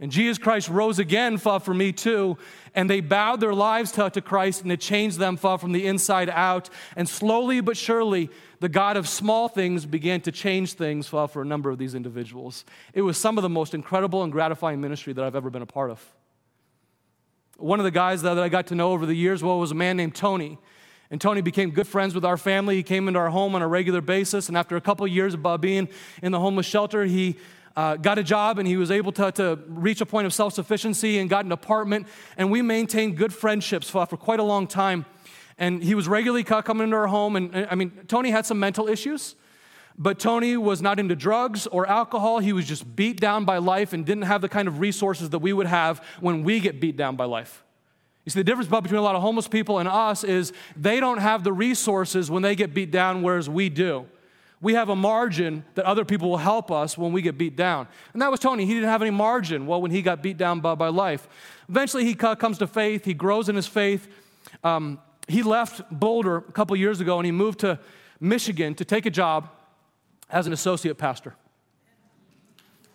And 0.01 0.13
Jesus 0.13 0.39
Christ 0.39 0.69
rose 0.69 1.01
again 1.01 1.39
for 1.39 1.75
me 1.75 1.93
too. 1.93 2.39
And 2.75 2.89
they 2.89 3.01
bowed 3.01 3.41
their 3.41 3.55
lives 3.55 3.91
to, 3.93 4.21
Christ 4.21 4.63
and 4.63 4.71
it 4.71 4.81
changed 4.81 5.19
them 5.19 5.37
from 5.37 5.73
the 5.73 5.87
inside 5.87 6.31
out. 6.31 6.71
And 6.95 7.09
slowly 7.09 7.61
but 7.61 7.77
surely, 7.77 8.31
the 8.61 8.69
God 8.69 8.97
of 8.97 9.09
small 9.09 9.49
things 9.49 9.87
began 9.87 10.21
to 10.21 10.31
change 10.31 10.75
things 10.75 11.09
for 11.09 11.43
a 11.43 11.45
number 11.45 11.71
of 11.71 11.79
these 11.79 11.97
individuals. 11.97 12.65
It 12.95 13.03
was 13.03 13.17
some 13.17 13.39
of 13.39 13.43
the 13.43 13.49
most 13.49 13.75
incredible 13.75 14.23
and 14.23 14.31
gratifying 14.31 14.81
ministry 14.81 15.15
that 15.15 15.25
I've 15.25 15.37
ever 15.37 15.51
been 15.51 15.63
a 15.63 15.67
part 15.67 15.91
of. 15.91 16.15
One 17.57 17.81
of 17.81 17.85
the 17.85 17.91
guys 17.91 18.23
that 18.23 18.39
I 18.39 18.49
got 18.49 18.69
to 18.69 18.77
know 18.77 18.93
over 18.93 19.05
the 19.05 19.17
years 19.17 19.43
well, 19.43 19.59
was 19.59 19.73
a 19.73 19.75
man 19.75 19.97
named 19.97 20.15
Tony. 20.15 20.59
And 21.11 21.21
Tony 21.21 21.41
became 21.41 21.71
good 21.71 21.87
friends 21.87 22.15
with 22.15 22.25
our 22.25 22.37
family. 22.37 22.77
He 22.77 22.83
came 22.83 23.09
into 23.09 23.19
our 23.19 23.31
home 23.31 23.55
on 23.55 23.63
a 23.63 23.69
regular 23.69 24.01
basis. 24.01 24.49
And 24.49 24.59
after 24.59 24.77
a 24.77 24.81
couple 24.81 25.07
of 25.07 25.13
years 25.13 25.35
of 25.35 25.61
being 25.61 25.89
in 26.23 26.33
the 26.33 26.41
homeless 26.41 26.67
shelter, 26.67 27.05
he 27.05 27.37
uh, 27.77 27.97
got 27.97 28.19
a 28.19 28.23
job 28.23 28.59
and 28.59 28.67
he 28.67 28.77
was 28.77 28.91
able 28.91 29.13
to, 29.13 29.33
to 29.33 29.59
reach 29.69 30.01
a 30.01 30.07
point 30.07 30.27
of 30.27 30.35
self 30.35 30.53
sufficiency 30.53 31.19
and 31.19 31.31
got 31.31 31.45
an 31.45 31.53
apartment. 31.53 32.09
And 32.37 32.51
we 32.51 32.61
maintained 32.61 33.17
good 33.17 33.33
friendships 33.33 33.89
for, 33.89 34.05
for 34.05 34.17
quite 34.17 34.41
a 34.41 34.43
long 34.43 34.67
time. 34.67 35.07
And 35.57 35.83
he 35.83 35.95
was 35.95 36.07
regularly 36.07 36.45
coming 36.45 36.85
into 36.85 36.97
our 36.97 37.07
home. 37.07 37.37
And 37.37 37.69
I 37.71 37.75
mean, 37.75 37.93
Tony 38.07 38.31
had 38.31 38.47
some 38.47 38.61
mental 38.61 38.89
issues, 38.89 39.35
but 39.97 40.19
Tony 40.19 40.57
was 40.57 40.83
not 40.83 41.01
into 41.01 41.17
drugs 41.17 41.67
or 41.67 41.87
alcohol. 41.87 42.39
He 42.39 42.53
was 42.53 42.67
just 42.67 42.97
beat 42.97 43.19
down 43.21 43.45
by 43.45 43.59
life 43.59 43.93
and 43.93 44.05
didn't 44.05 44.25
have 44.25 44.41
the 44.41 44.49
kind 44.49 44.69
of 44.69 44.79
resources 44.79 45.31
that 45.31 45.39
we 45.39 45.53
would 45.53 45.67
have 45.67 46.05
when 46.21 46.45
we 46.45 46.61
get 46.61 46.81
beat 46.81 46.97
down 46.97 47.17
by 47.17 47.25
life. 47.25 47.65
You 48.29 48.31
see, 48.31 48.41
the 48.41 48.45
difference 48.45 48.69
between 48.69 48.99
a 48.99 49.03
lot 49.03 49.15
of 49.15 49.23
homeless 49.23 49.49
people 49.49 49.79
and 49.79 49.89
us 49.89 50.23
is 50.23 50.53
they 50.77 51.01
don't 51.01 51.17
have 51.17 51.45
the 51.45 51.53
resources 51.55 52.31
when 52.31 52.43
they 52.43 52.55
get 52.55 52.75
beat 52.75 52.91
down, 52.91 53.23
whereas 53.23 53.49
we 53.49 53.71
do. 53.71 54.05
We 54.61 54.75
have 54.75 54.91
a 54.91 54.95
margin 54.95 55.65
that 55.77 55.87
other 55.87 56.05
people 56.05 56.29
will 56.29 56.37
help 56.37 56.71
us 56.71 56.99
when 56.99 57.13
we 57.13 57.23
get 57.23 57.39
beat 57.39 57.57
down. 57.57 57.89
And 58.13 58.21
that 58.21 58.31
was 58.31 58.39
Tony. 58.39 58.67
He 58.67 58.75
didn't 58.75 58.91
have 58.91 59.01
any 59.01 59.13
margin, 59.13 59.67
well, 59.67 59.81
when 59.81 59.91
he 59.91 60.03
got 60.03 60.23
beat 60.23 60.37
down 60.37 60.61
by, 60.61 60.75
by 60.75 60.89
life. 60.89 61.27
Eventually, 61.71 62.05
he 62.05 62.15
comes 62.15 62.59
to 62.59 62.67
faith, 62.67 63.07
he 63.07 63.15
grows 63.15 63.49
in 63.49 63.57
his 63.57 63.67
faith. 63.67 64.09
Um, 64.63 65.01
he 65.27 65.43
left 65.43 65.81
Boulder 65.91 66.37
a 66.37 66.53
couple 66.53 66.77
years 66.77 67.01
ago 67.01 67.19
and 67.19 67.25
he 67.25 67.33
moved 67.33 67.61
to 67.61 67.79
Michigan 68.21 68.75
to 68.75 68.85
take 68.85 69.07
a 69.07 69.11
job 69.11 69.49
as 70.29 70.47
an 70.47 70.53
associate 70.53 70.99
pastor. 70.99 71.35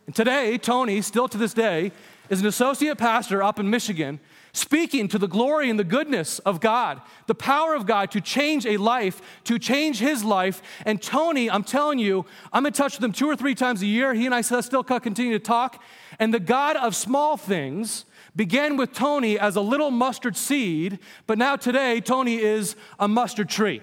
And 0.06 0.16
today, 0.16 0.60
Tony, 0.60 1.02
still 1.02 1.28
to 1.28 1.40
this 1.40 1.56
day, 1.56 1.92
is 2.30 2.40
an 2.40 2.46
associate 2.46 3.00
pastor 3.00 3.42
up 3.42 3.60
in 3.60 3.68
Michigan 3.68 4.20
speaking 4.54 5.08
to 5.08 5.18
the 5.18 5.28
glory 5.28 5.70
and 5.70 5.80
the 5.80 5.84
goodness 5.84 6.38
of 6.40 6.62
God, 6.62 7.02
the 7.26 7.36
power 7.36 7.74
of 7.74 7.88
God 7.88 8.12
to 8.12 8.22
change 8.22 8.66
a 8.68 8.78
life, 8.78 9.20
to 9.46 9.58
change 9.58 9.98
his 9.98 10.24
life. 10.24 10.62
And 10.86 11.02
Tony, 11.02 11.50
I'm 11.50 11.64
telling 11.64 11.98
you, 11.98 12.26
I'm 12.52 12.66
in 12.68 12.74
touch 12.74 12.96
with 12.96 13.04
him 13.04 13.12
two 13.12 13.28
or 13.28 13.36
three 13.36 13.56
times 13.56 13.82
a 13.82 13.88
year. 13.88 14.14
He 14.14 14.28
and 14.28 14.36
I 14.36 14.42
still 14.42 14.84
continue 14.84 15.34
to 15.34 15.44
talk. 15.44 15.82
And 16.20 16.32
the 16.32 16.40
God 16.40 16.76
of 16.78 16.96
small 16.96 17.36
things 17.36 18.06
began 18.36 18.78
with 18.78 18.94
Tony 18.94 19.40
as 19.40 19.56
a 19.56 19.62
little 19.62 19.90
mustard 19.90 20.38
seed, 20.38 21.00
but 21.28 21.38
now 21.38 21.56
today, 21.56 22.00
Tony 22.00 22.38
is 22.38 22.76
a 23.00 23.08
mustard 23.08 23.50
tree. 23.50 23.82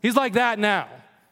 He's 0.00 0.16
like 0.16 0.32
that 0.32 0.58
now, 0.58 0.88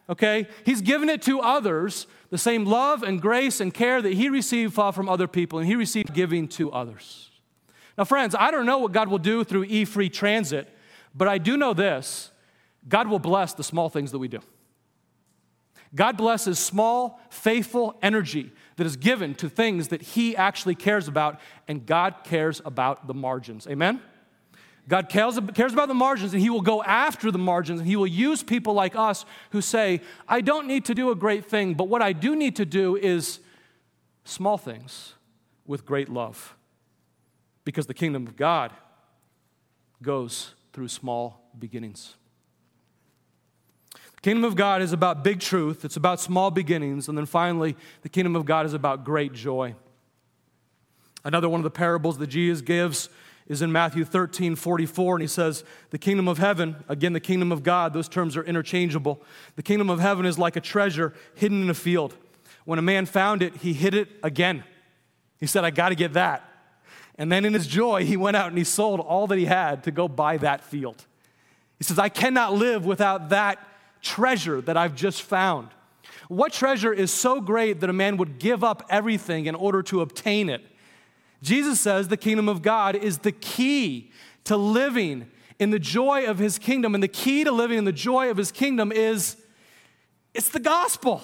okay? 0.09 0.47
He's 0.65 0.81
given 0.81 1.09
it 1.09 1.21
to 1.23 1.41
others, 1.41 2.07
the 2.29 2.37
same 2.37 2.65
love 2.65 3.03
and 3.03 3.21
grace 3.21 3.59
and 3.59 3.73
care 3.73 4.01
that 4.01 4.13
he 4.13 4.29
received 4.29 4.73
from 4.73 5.09
other 5.09 5.27
people, 5.27 5.59
and 5.59 5.67
he 5.67 5.75
received 5.75 6.13
giving 6.13 6.47
to 6.49 6.71
others. 6.71 7.30
Now, 7.97 8.05
friends, 8.05 8.35
I 8.37 8.51
don't 8.51 8.65
know 8.65 8.77
what 8.77 8.91
God 8.91 9.09
will 9.09 9.17
do 9.17 9.43
through 9.43 9.65
e 9.65 9.85
free 9.85 10.09
transit, 10.09 10.69
but 11.13 11.27
I 11.27 11.37
do 11.37 11.57
know 11.57 11.73
this 11.73 12.31
God 12.87 13.07
will 13.07 13.19
bless 13.19 13.53
the 13.53 13.63
small 13.63 13.89
things 13.89 14.11
that 14.11 14.19
we 14.19 14.27
do. 14.27 14.39
God 15.93 16.15
blesses 16.15 16.57
small, 16.57 17.19
faithful 17.29 17.97
energy 18.01 18.51
that 18.77 18.87
is 18.87 18.95
given 18.95 19.35
to 19.35 19.49
things 19.49 19.89
that 19.89 20.01
He 20.01 20.35
actually 20.35 20.75
cares 20.75 21.07
about, 21.07 21.39
and 21.67 21.85
God 21.85 22.15
cares 22.23 22.61
about 22.63 23.07
the 23.07 23.13
margins. 23.13 23.67
Amen? 23.67 24.01
God 24.87 25.09
cares, 25.09 25.37
cares 25.53 25.73
about 25.73 25.89
the 25.89 25.93
margins, 25.93 26.33
and 26.33 26.41
He 26.41 26.49
will 26.49 26.61
go 26.61 26.81
after 26.83 27.29
the 27.29 27.37
margins, 27.37 27.81
and 27.81 27.87
He 27.87 27.97
will 27.97 28.07
use 28.07 28.41
people 28.41 28.73
like 28.73 28.95
us 28.95 29.25
who 29.51 29.61
say, 29.61 30.01
I 30.29 30.39
don't 30.39 30.65
need 30.65 30.85
to 30.85 30.95
do 30.95 31.11
a 31.11 31.15
great 31.15 31.45
thing, 31.45 31.73
but 31.73 31.89
what 31.89 32.01
I 32.01 32.13
do 32.13 32.35
need 32.37 32.55
to 32.55 32.65
do 32.65 32.95
is 32.95 33.41
small 34.23 34.57
things 34.57 35.15
with 35.65 35.85
great 35.85 36.07
love 36.07 36.55
because 37.63 37.87
the 37.87 37.93
kingdom 37.93 38.27
of 38.27 38.35
God 38.35 38.71
goes 40.01 40.53
through 40.73 40.87
small 40.87 41.51
beginnings. 41.57 42.15
The 43.93 44.21
kingdom 44.21 44.43
of 44.43 44.55
God 44.55 44.81
is 44.81 44.93
about 44.93 45.23
big 45.23 45.39
truth, 45.39 45.83
it's 45.83 45.97
about 45.97 46.19
small 46.19 46.51
beginnings, 46.51 47.07
and 47.07 47.17
then 47.17 47.25
finally, 47.25 47.75
the 48.03 48.09
kingdom 48.09 48.35
of 48.35 48.45
God 48.45 48.65
is 48.65 48.73
about 48.73 49.03
great 49.03 49.33
joy. 49.33 49.75
Another 51.23 51.49
one 51.49 51.59
of 51.59 51.63
the 51.63 51.71
parables 51.71 52.17
that 52.17 52.27
Jesus 52.27 52.61
gives 52.61 53.09
is 53.47 53.61
in 53.61 53.71
Matthew 53.71 54.05
13, 54.05 54.55
44, 54.55 55.15
and 55.15 55.21
he 55.21 55.27
says, 55.27 55.63
The 55.89 55.97
kingdom 55.97 56.27
of 56.27 56.37
heaven, 56.37 56.83
again, 56.87 57.13
the 57.13 57.19
kingdom 57.19 57.51
of 57.51 57.63
God, 57.63 57.93
those 57.93 58.07
terms 58.07 58.37
are 58.37 58.43
interchangeable. 58.43 59.21
The 59.55 59.63
kingdom 59.63 59.89
of 59.89 59.99
heaven 59.99 60.25
is 60.25 60.39
like 60.39 60.55
a 60.55 60.61
treasure 60.61 61.13
hidden 61.35 61.63
in 61.63 61.69
a 61.69 61.73
field. 61.73 62.15
When 62.65 62.79
a 62.79 62.83
man 62.83 63.05
found 63.05 63.41
it, 63.41 63.57
he 63.57 63.73
hid 63.73 63.93
it 63.93 64.07
again. 64.23 64.63
He 65.39 65.47
said, 65.47 65.63
I 65.63 65.71
got 65.71 65.89
to 65.89 65.95
get 65.95 66.13
that. 66.13 66.50
And 67.21 67.31
then 67.31 67.45
in 67.45 67.53
his 67.53 67.67
joy, 67.67 68.03
he 68.03 68.17
went 68.17 68.35
out 68.35 68.47
and 68.47 68.57
he 68.57 68.63
sold 68.63 68.99
all 68.99 69.27
that 69.27 69.37
he 69.37 69.45
had 69.45 69.83
to 69.83 69.91
go 69.91 70.07
buy 70.07 70.37
that 70.37 70.63
field. 70.63 71.05
He 71.77 71.83
says, 71.83 71.99
I 71.99 72.09
cannot 72.09 72.53
live 72.53 72.83
without 72.83 73.29
that 73.29 73.59
treasure 74.01 74.59
that 74.61 74.75
I've 74.75 74.95
just 74.95 75.21
found. 75.21 75.67
What 76.29 76.51
treasure 76.51 76.91
is 76.91 77.13
so 77.13 77.39
great 77.39 77.79
that 77.81 77.91
a 77.91 77.93
man 77.93 78.17
would 78.17 78.39
give 78.39 78.63
up 78.63 78.87
everything 78.89 79.45
in 79.45 79.53
order 79.53 79.83
to 79.83 80.01
obtain 80.01 80.49
it? 80.49 80.63
Jesus 81.43 81.79
says 81.79 82.07
the 82.07 82.17
kingdom 82.17 82.49
of 82.49 82.63
God 82.63 82.95
is 82.95 83.19
the 83.19 83.31
key 83.31 84.09
to 84.45 84.57
living 84.57 85.29
in 85.59 85.69
the 85.69 85.77
joy 85.77 86.25
of 86.25 86.39
his 86.39 86.57
kingdom. 86.57 86.95
And 86.95 87.03
the 87.03 87.07
key 87.07 87.43
to 87.43 87.51
living 87.51 87.77
in 87.77 87.85
the 87.85 87.91
joy 87.91 88.31
of 88.31 88.37
his 88.37 88.51
kingdom 88.51 88.91
is 88.91 89.37
it's 90.33 90.49
the 90.49 90.59
gospel. 90.59 91.21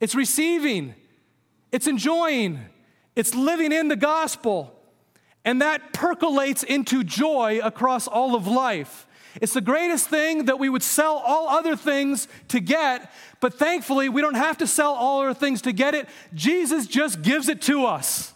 It's 0.00 0.14
receiving. 0.14 0.94
It's 1.72 1.86
enjoying. 1.86 2.60
It's 3.16 3.34
living 3.34 3.72
in 3.72 3.88
the 3.88 3.96
gospel. 3.96 4.72
And 5.44 5.62
that 5.62 5.92
percolates 5.92 6.62
into 6.62 7.02
joy 7.02 7.60
across 7.62 8.06
all 8.06 8.34
of 8.34 8.46
life. 8.46 9.06
It's 9.40 9.54
the 9.54 9.60
greatest 9.60 10.08
thing 10.08 10.46
that 10.46 10.58
we 10.58 10.68
would 10.68 10.82
sell 10.82 11.22
all 11.24 11.48
other 11.48 11.76
things 11.76 12.26
to 12.48 12.60
get, 12.60 13.12
but 13.40 13.54
thankfully 13.54 14.08
we 14.08 14.22
don't 14.22 14.34
have 14.34 14.58
to 14.58 14.66
sell 14.66 14.94
all 14.94 15.22
other 15.22 15.34
things 15.34 15.62
to 15.62 15.72
get 15.72 15.94
it. 15.94 16.08
Jesus 16.34 16.86
just 16.86 17.22
gives 17.22 17.48
it 17.48 17.60
to 17.62 17.84
us. 17.84 18.34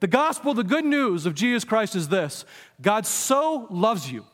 The 0.00 0.08
gospel, 0.08 0.54
the 0.54 0.64
good 0.64 0.84
news 0.84 1.24
of 1.26 1.34
Jesus 1.34 1.64
Christ 1.64 1.94
is 1.94 2.08
this 2.08 2.44
God 2.80 3.06
so 3.06 3.68
loves 3.70 4.10
you 4.10 4.24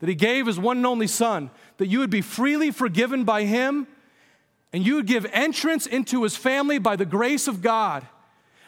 that 0.00 0.08
he 0.08 0.14
gave 0.14 0.46
his 0.46 0.58
one 0.58 0.78
and 0.78 0.86
only 0.86 1.06
Son 1.06 1.50
that 1.78 1.86
you 1.86 1.98
would 2.00 2.10
be 2.10 2.20
freely 2.20 2.70
forgiven 2.70 3.24
by 3.24 3.44
him 3.44 3.86
and 4.72 4.86
you 4.86 4.96
would 4.96 5.06
give 5.06 5.26
entrance 5.32 5.86
into 5.86 6.22
his 6.22 6.36
family 6.36 6.78
by 6.78 6.96
the 6.96 7.06
grace 7.06 7.48
of 7.48 7.62
God. 7.62 8.06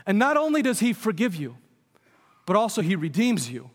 And 0.06 0.18
not 0.18 0.36
only 0.36 0.62
does 0.62 0.80
He 0.80 0.92
forgive 0.92 1.34
you, 1.34 1.56
but 2.46 2.56
also 2.56 2.82
He 2.82 2.96
redeems 2.96 3.50
you. 3.50 3.70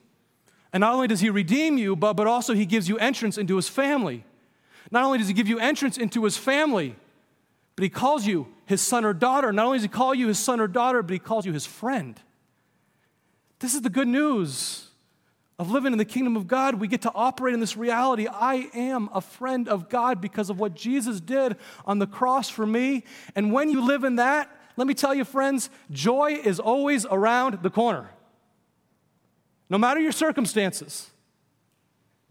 And 0.74 0.82
not 0.82 0.94
only 0.94 1.08
does 1.08 1.22
He 1.22 1.30
redeem 1.30 1.78
you, 1.78 1.96
but, 1.96 2.13
but 2.13 2.28
also 2.28 2.54
He 2.54 2.66
gives 2.66 2.90
you 2.90 2.98
entrance 2.98 3.38
into 3.38 3.56
His 3.56 3.70
family. 3.70 4.26
Not 4.92 5.04
only 5.04 5.18
does 5.18 5.28
He 5.28 5.34
give 5.34 5.48
you 5.48 5.60
entrance 5.60 5.98
into 5.98 6.24
His 6.24 6.38
family, 6.38 6.96
but 7.76 7.84
He 7.84 7.90
calls 7.90 8.26
you 8.26 8.48
His 8.66 8.82
son 8.82 9.06
or 9.06 9.13
daughter. 9.13 9.52
Not 9.54 9.66
only 9.66 9.78
does 9.78 9.84
He 9.84 9.90
call 9.90 10.13
you 10.13 10.28
His 10.28 10.40
son 10.40 10.60
or 10.60 10.68
daughter, 10.68 11.02
but 11.02 11.13
He 11.13 11.20
calls 11.20 11.46
you 11.46 11.54
His 11.54 11.66
friend. 11.66 12.20
This 13.60 13.74
is 13.74 13.82
the 13.82 13.90
good 13.90 14.08
news 14.08 14.84
of 15.60 15.72
living 15.72 15.92
in 15.92 15.98
the 15.98 16.06
kingdom 16.06 16.36
of 16.36 16.48
God. 16.48 16.76
We 16.76 16.88
get 16.88 17.02
to 17.02 17.12
operate 17.16 17.54
in 17.56 17.60
this 17.60 17.76
reality. 17.76 18.28
I 18.28 18.70
am 18.76 19.10
a 19.12 19.22
friend 19.22 19.68
of 19.68 19.90
God 19.90 20.22
because 20.22 20.52
of 20.52 20.60
what 20.60 20.76
Jesus 20.76 21.20
did 21.20 21.56
on 21.86 21.98
the 21.98 22.06
cross 22.06 22.50
for 22.50 22.66
me. 22.66 23.04
And 23.36 23.52
when 23.52 23.70
you 23.70 23.84
live 23.84 24.04
in 24.04 24.18
that, 24.18 24.52
let 24.78 24.88
me 24.88 24.94
tell 24.94 25.13
you, 25.13 25.26
friends, 25.26 25.70
joy 25.92 26.40
is 26.44 26.60
always 26.60 27.06
around 27.08 27.60
the 27.63 27.70
corner. 27.70 28.12
No 29.70 29.78
matter 29.78 30.00
your 30.00 30.12
circumstances, 30.12 31.10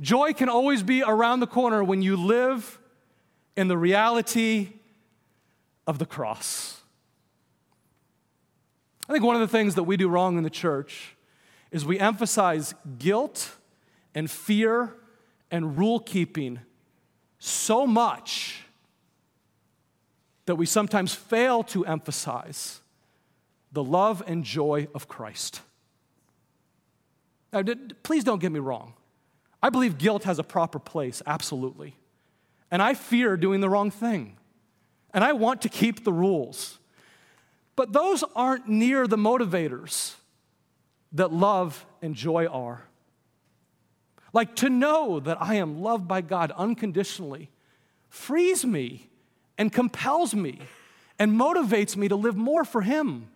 joy 0.01 0.33
can 0.33 0.49
always 0.49 0.83
be 0.83 1.03
around 1.03 1.41
the 1.41 1.47
corner 1.47 1.85
when 1.85 2.01
you 2.01 2.17
live 2.17 2.79
in 3.57 3.69
the 3.69 3.77
reality 3.77 4.71
of 5.87 5.99
the 5.99 6.07
cross. 6.07 6.81
I 9.09 9.13
think 9.13 9.25
one 9.25 9.35
of 9.35 9.41
the 9.41 9.49
things 9.49 9.75
that 9.75 9.85
we 9.85 9.97
do 9.97 10.09
wrong 10.09 10.39
in 10.39 10.45
the 10.45 10.51
church 10.51 11.17
is 11.71 11.85
we 11.85 11.99
emphasize 11.99 12.75
guilt 12.99 13.57
and 14.15 14.31
fear 14.31 14.95
and 15.51 15.77
rule 15.77 16.01
keeping 16.01 16.61
so 17.39 17.87
much 17.87 18.66
that 20.47 20.57
we 20.57 20.67
sometimes 20.67 21.15
fail 21.15 21.63
to 21.65 21.85
emphasize 21.85 22.81
the 23.73 23.85
love 23.85 24.23
and 24.27 24.45
joy 24.45 24.89
of 24.95 25.09
Christ. 25.09 25.61
Now, 27.53 27.63
please 28.03 28.25
don't 28.25 28.41
get 28.41 28.53
me 28.53 28.61
wrong. 28.61 28.95
I 29.63 29.71
believe 29.71 29.99
guilt 29.99 30.25
has 30.25 30.39
a 30.39 30.45
proper 30.45 30.79
place, 30.79 31.23
absolutely. 31.27 31.97
And 32.71 32.83
I 32.83 32.95
fear 32.95 33.37
doing 33.37 33.61
the 33.61 33.69
wrong 33.69 33.91
thing. 33.91 34.37
And 35.13 35.25
I 35.25 35.33
want 35.33 35.63
to 35.63 35.69
keep 35.69 36.05
the 36.05 36.12
rules. 36.12 36.79
But 37.75 37.93
those 37.93 38.25
aren't 38.35 38.68
near 38.68 39.07
the 39.07 39.16
motivators 39.16 40.14
that 41.12 41.33
love 41.33 41.87
and 42.03 42.14
joy 42.14 42.47
are. 42.47 42.85
Like 44.33 44.57
to 44.57 44.68
know 44.68 45.20
that 45.20 45.41
I 45.41 45.55
am 45.55 45.81
loved 45.81 46.07
by 46.07 46.20
God 46.20 46.53
unconditionally 46.53 47.51
frees 48.09 48.64
me 48.64 49.09
and 49.59 49.73
compels 49.73 50.35
me 50.35 50.61
and 51.19 51.33
motivates 51.33 51.97
me 51.97 52.09
to 52.09 52.17
live 52.17 52.37
more 52.37 52.65
for 52.65 52.83
Him. 52.83 53.29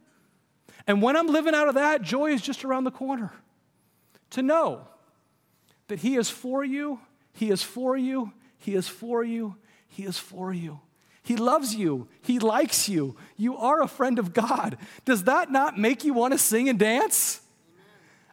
And 0.87 1.03
when 1.03 1.16
I'm 1.16 1.27
living 1.27 1.55
out 1.55 1.68
of 1.68 1.75
that, 1.75 2.03
joy 2.03 2.33
is 2.33 2.43
just 2.43 2.64
around 2.64 2.85
the 2.85 2.91
corner. 2.91 3.33
To 4.31 4.43
know 4.43 4.87
that 5.89 6.01
He 6.01 6.16
is 6.16 6.31
for 6.31 6.64
you, 6.64 7.01
He 7.33 7.51
is 7.51 7.62
for 7.62 7.97
you, 7.97 8.33
He 8.59 8.75
is 8.75 8.89
for 8.89 9.25
you, 9.25 9.57
He 9.89 10.05
is 10.05 10.18
for 10.18 10.53
you. 10.53 10.81
He 11.23 11.37
loves 11.37 11.75
you. 11.75 12.09
He 12.23 12.39
likes 12.39 12.89
you. 12.89 13.14
You 13.37 13.57
are 13.57 13.83
a 13.83 13.87
friend 13.87 14.18
of 14.18 14.33
God. 14.33 14.77
Does 15.05 15.25
that 15.25 15.53
not 15.53 15.79
make 15.79 16.03
you 16.03 16.14
want 16.14 16.33
to 16.33 16.39
sing 16.39 16.68
and 16.68 16.79
dance? 16.79 17.41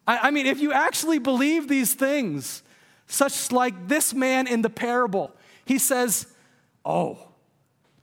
I, 0.07 0.29
I 0.29 0.31
mean, 0.31 0.45
if 0.45 0.59
you 0.59 0.71
actually 0.71 1.19
believe 1.19 1.67
these 1.67 1.93
things, 1.93 2.63
such 3.05 3.51
like 3.51 3.87
this 3.87 4.13
man 4.13 4.47
in 4.47 4.61
the 4.61 4.69
parable, 4.69 5.31
he 5.65 5.77
says, 5.77 6.27
Oh, 6.85 7.26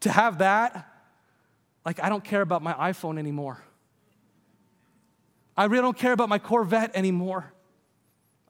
to 0.04 0.12
have 0.12 0.38
that, 0.38 0.86
like 1.84 2.02
I 2.02 2.10
don't 2.10 2.22
care 2.22 2.42
about 2.42 2.62
my 2.62 2.74
iPhone 2.74 3.18
anymore. 3.18 3.62
I 5.56 5.64
really 5.64 5.82
don't 5.82 5.96
care 5.96 6.12
about 6.12 6.28
my 6.28 6.38
Corvette 6.38 6.94
anymore. 6.94 7.52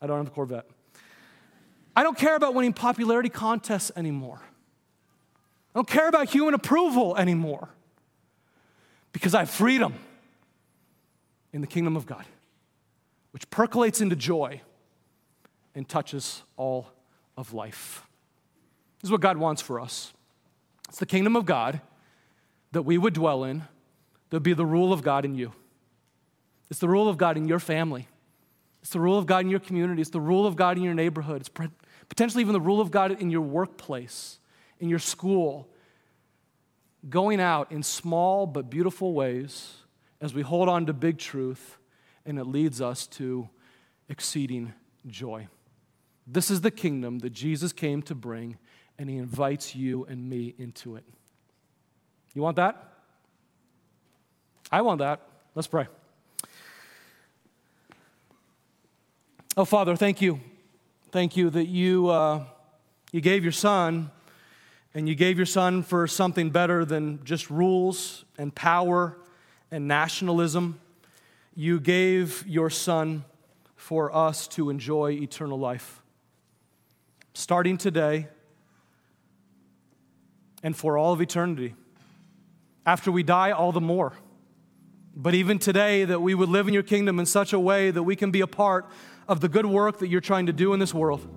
I 0.02 0.06
don't 0.08 0.18
have 0.18 0.26
a 0.26 0.30
Corvette. 0.30 0.66
I 1.94 2.02
don't 2.02 2.18
care 2.18 2.34
about 2.34 2.54
winning 2.54 2.72
popularity 2.72 3.28
contests 3.28 3.92
anymore. 3.94 4.40
I 4.42 5.78
don't 5.78 5.86
care 5.86 6.08
about 6.08 6.28
human 6.28 6.54
approval 6.54 7.16
anymore 7.16 7.68
because 9.12 9.32
I 9.32 9.40
have 9.40 9.50
freedom 9.50 9.94
in 11.52 11.60
the 11.60 11.68
kingdom 11.68 11.96
of 11.96 12.04
God, 12.04 12.24
which 13.30 13.48
percolates 13.48 14.00
into 14.00 14.16
joy 14.16 14.60
and 15.72 15.88
touches 15.88 16.42
all 16.56 16.88
of 17.36 17.54
life. 17.54 18.02
This 19.00 19.08
is 19.08 19.12
what 19.12 19.20
God 19.20 19.36
wants 19.36 19.62
for 19.62 19.78
us. 19.78 20.12
It's 20.88 20.98
the 20.98 21.06
kingdom 21.06 21.36
of 21.36 21.44
God 21.44 21.80
that 22.72 22.82
we 22.82 22.98
would 22.98 23.14
dwell 23.14 23.44
in, 23.44 23.58
that 24.30 24.36
would 24.36 24.42
be 24.42 24.52
the 24.52 24.66
rule 24.66 24.92
of 24.92 25.02
God 25.02 25.24
in 25.24 25.34
you. 25.34 25.52
It's 26.70 26.80
the 26.80 26.88
rule 26.88 27.08
of 27.08 27.16
God 27.16 27.36
in 27.36 27.46
your 27.46 27.58
family. 27.60 28.08
It's 28.80 28.90
the 28.90 29.00
rule 29.00 29.18
of 29.18 29.26
God 29.26 29.44
in 29.44 29.50
your 29.50 29.60
community. 29.60 30.00
It's 30.00 30.10
the 30.10 30.20
rule 30.20 30.46
of 30.46 30.56
God 30.56 30.76
in 30.76 30.82
your 30.82 30.94
neighborhood. 30.94 31.40
It's 31.40 31.50
potentially 32.08 32.42
even 32.42 32.52
the 32.52 32.60
rule 32.60 32.80
of 32.80 32.90
God 32.90 33.12
in 33.12 33.30
your 33.30 33.40
workplace, 33.40 34.38
in 34.78 34.88
your 34.88 34.98
school. 34.98 35.68
Going 37.08 37.40
out 37.40 37.70
in 37.70 37.82
small 37.82 38.46
but 38.46 38.70
beautiful 38.70 39.14
ways 39.14 39.74
as 40.20 40.34
we 40.34 40.42
hold 40.42 40.68
on 40.68 40.86
to 40.86 40.92
big 40.92 41.18
truth, 41.18 41.78
and 42.26 42.38
it 42.38 42.44
leads 42.44 42.80
us 42.80 43.06
to 43.06 43.48
exceeding 44.08 44.72
joy. 45.06 45.48
This 46.26 46.50
is 46.50 46.62
the 46.62 46.70
kingdom 46.70 47.18
that 47.20 47.30
Jesus 47.30 47.72
came 47.72 48.02
to 48.02 48.14
bring, 48.14 48.58
and 48.98 49.10
he 49.10 49.16
invites 49.16 49.74
you 49.74 50.04
and 50.06 50.28
me 50.28 50.54
into 50.58 50.96
it. 50.96 51.04
You 52.34 52.42
want 52.42 52.56
that? 52.56 52.92
I 54.70 54.82
want 54.82 54.98
that. 54.98 55.20
Let's 55.54 55.68
pray. 55.68 55.86
Oh, 59.56 59.64
Father, 59.64 59.94
thank 59.94 60.20
you. 60.20 60.40
Thank 61.12 61.36
you 61.36 61.48
that 61.50 61.66
you, 61.66 62.08
uh, 62.08 62.42
you 63.12 63.20
gave 63.20 63.44
your 63.44 63.52
son, 63.52 64.10
and 64.94 65.08
you 65.08 65.14
gave 65.14 65.36
your 65.36 65.46
son 65.46 65.84
for 65.84 66.08
something 66.08 66.50
better 66.50 66.84
than 66.84 67.22
just 67.24 67.50
rules 67.50 68.24
and 68.36 68.52
power 68.52 69.16
and 69.70 69.86
nationalism. 69.86 70.80
You 71.54 71.78
gave 71.78 72.44
your 72.48 72.68
son 72.68 73.24
for 73.76 74.14
us 74.14 74.48
to 74.48 74.70
enjoy 74.70 75.12
eternal 75.12 75.58
life. 75.58 76.02
Starting 77.32 77.76
today 77.76 78.28
and 80.64 80.74
for 80.74 80.98
all 80.98 81.12
of 81.12 81.20
eternity. 81.20 81.74
After 82.84 83.12
we 83.12 83.22
die, 83.22 83.52
all 83.52 83.70
the 83.70 83.80
more. 83.80 84.14
But 85.14 85.34
even 85.34 85.60
today, 85.60 86.04
that 86.04 86.20
we 86.20 86.34
would 86.34 86.48
live 86.48 86.66
in 86.66 86.74
your 86.74 86.82
kingdom 86.82 87.20
in 87.20 87.26
such 87.26 87.52
a 87.52 87.60
way 87.60 87.92
that 87.92 88.02
we 88.02 88.16
can 88.16 88.32
be 88.32 88.40
a 88.40 88.46
part 88.48 88.86
of 89.28 89.40
the 89.40 89.48
good 89.48 89.66
work 89.66 89.98
that 89.98 90.08
you're 90.08 90.20
trying 90.20 90.46
to 90.46 90.52
do 90.52 90.72
in 90.72 90.80
this 90.80 90.92
world. 90.92 91.28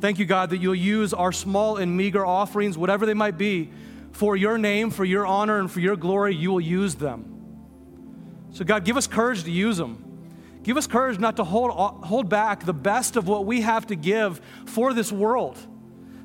Thank 0.00 0.18
you, 0.18 0.26
God, 0.26 0.50
that 0.50 0.58
you'll 0.58 0.74
use 0.74 1.14
our 1.14 1.32
small 1.32 1.76
and 1.76 1.96
meager 1.96 2.26
offerings, 2.26 2.76
whatever 2.76 3.06
they 3.06 3.14
might 3.14 3.38
be, 3.38 3.70
for 4.12 4.36
your 4.36 4.58
name, 4.58 4.90
for 4.90 5.04
your 5.04 5.24
honor, 5.24 5.58
and 5.58 5.70
for 5.70 5.80
your 5.80 5.96
glory. 5.96 6.34
You 6.34 6.50
will 6.50 6.60
use 6.60 6.96
them. 6.96 7.26
So, 8.50 8.64
God, 8.64 8.84
give 8.84 8.96
us 8.96 9.06
courage 9.06 9.44
to 9.44 9.50
use 9.50 9.76
them. 9.76 10.04
Give 10.62 10.76
us 10.76 10.86
courage 10.86 11.18
not 11.18 11.36
to 11.36 11.44
hold, 11.44 11.70
hold 11.70 12.28
back 12.28 12.64
the 12.64 12.74
best 12.74 13.16
of 13.16 13.28
what 13.28 13.46
we 13.46 13.60
have 13.60 13.86
to 13.86 13.94
give 13.94 14.40
for 14.66 14.92
this 14.92 15.12
world. 15.12 15.58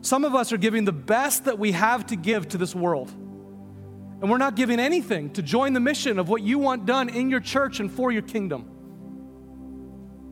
Some 0.06 0.24
of 0.24 0.36
us 0.36 0.52
are 0.52 0.58
giving 0.58 0.86
the 0.86 0.94
best 0.94 1.46
that 1.46 1.58
we 1.58 1.72
have 1.72 2.06
to 2.08 2.16
give 2.16 2.48
to 2.50 2.60
this 2.60 2.76
world. 2.76 3.10
And 3.10 4.30
we're 4.30 4.38
not 4.38 4.56
giving 4.56 4.80
anything 4.80 5.34
to 5.34 5.42
join 5.42 5.74
the 5.74 5.80
mission 5.80 6.20
of 6.20 6.30
what 6.30 6.44
you 6.44 6.60
want 6.60 6.86
done 6.86 7.10
in 7.10 7.32
your 7.32 7.40
church 7.40 7.80
and 7.80 7.92
for 7.92 8.12
your 8.12 8.22
kingdom. 8.22 8.70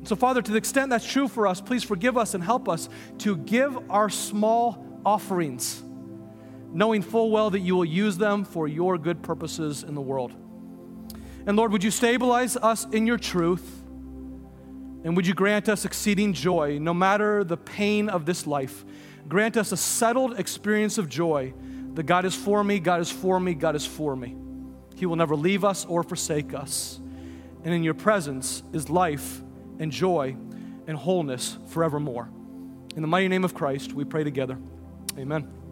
So, 0.04 0.16
Father, 0.16 0.44
to 0.44 0.52
the 0.52 0.60
extent 0.60 0.92
that's 0.92 1.12
true 1.12 1.28
for 1.28 1.48
us, 1.48 1.60
please 1.60 1.84
forgive 1.84 2.20
us 2.20 2.36
and 2.36 2.44
help 2.44 2.70
us 2.70 2.88
to 3.20 3.36
give 3.36 3.90
our 3.90 4.12
small 4.12 5.02
offerings, 5.04 5.82
knowing 6.72 7.02
full 7.02 7.32
well 7.32 7.50
that 7.50 7.62
you 7.62 7.76
will 7.76 7.84
use 7.84 8.16
them 8.16 8.46
for 8.46 8.68
your 8.68 9.00
good 9.00 9.24
purposes 9.24 9.82
in 9.82 9.96
the 9.96 10.02
world. 10.02 10.34
And 11.48 11.58
Lord, 11.58 11.72
would 11.72 11.84
you 11.84 11.90
stabilize 11.90 12.56
us 12.58 12.86
in 12.92 13.08
your 13.08 13.18
truth? 13.18 13.82
And 15.04 15.16
would 15.16 15.26
you 15.26 15.34
grant 15.34 15.68
us 15.68 15.84
exceeding 15.84 16.34
joy, 16.34 16.78
no 16.80 16.94
matter 16.94 17.44
the 17.44 17.58
pain 17.58 18.08
of 18.08 18.28
this 18.28 18.46
life? 18.46 18.86
Grant 19.28 19.58
us 19.58 19.72
a 19.72 19.78
settled 19.78 20.40
experience 20.40 20.98
of 20.98 21.10
joy 21.10 21.54
that 21.94 22.04
God 22.04 22.26
is 22.26 22.36
for 22.36 22.64
me, 22.64 22.80
God 22.80 23.02
is 23.02 23.12
for 23.12 23.40
me, 23.40 23.54
God 23.54 23.76
is 23.76 23.86
for 23.86 24.16
me. 24.16 24.36
He 24.96 25.06
will 25.06 25.16
never 25.16 25.36
leave 25.36 25.64
us 25.64 25.86
or 25.86 26.04
forsake 26.04 26.54
us. 26.54 27.00
And 27.64 27.74
in 27.74 27.84
your 27.84 27.94
presence 27.94 28.64
is 28.74 28.90
life 28.90 29.42
and 29.80 29.92
joy 29.92 30.36
and 30.88 30.98
wholeness 30.98 31.58
forevermore. 31.68 32.30
In 32.96 33.02
the 33.02 33.08
mighty 33.08 33.28
name 33.28 33.44
of 33.44 33.54
Christ, 33.54 33.94
we 33.94 34.04
pray 34.04 34.24
together. 34.24 34.58
Amen. 35.18 35.63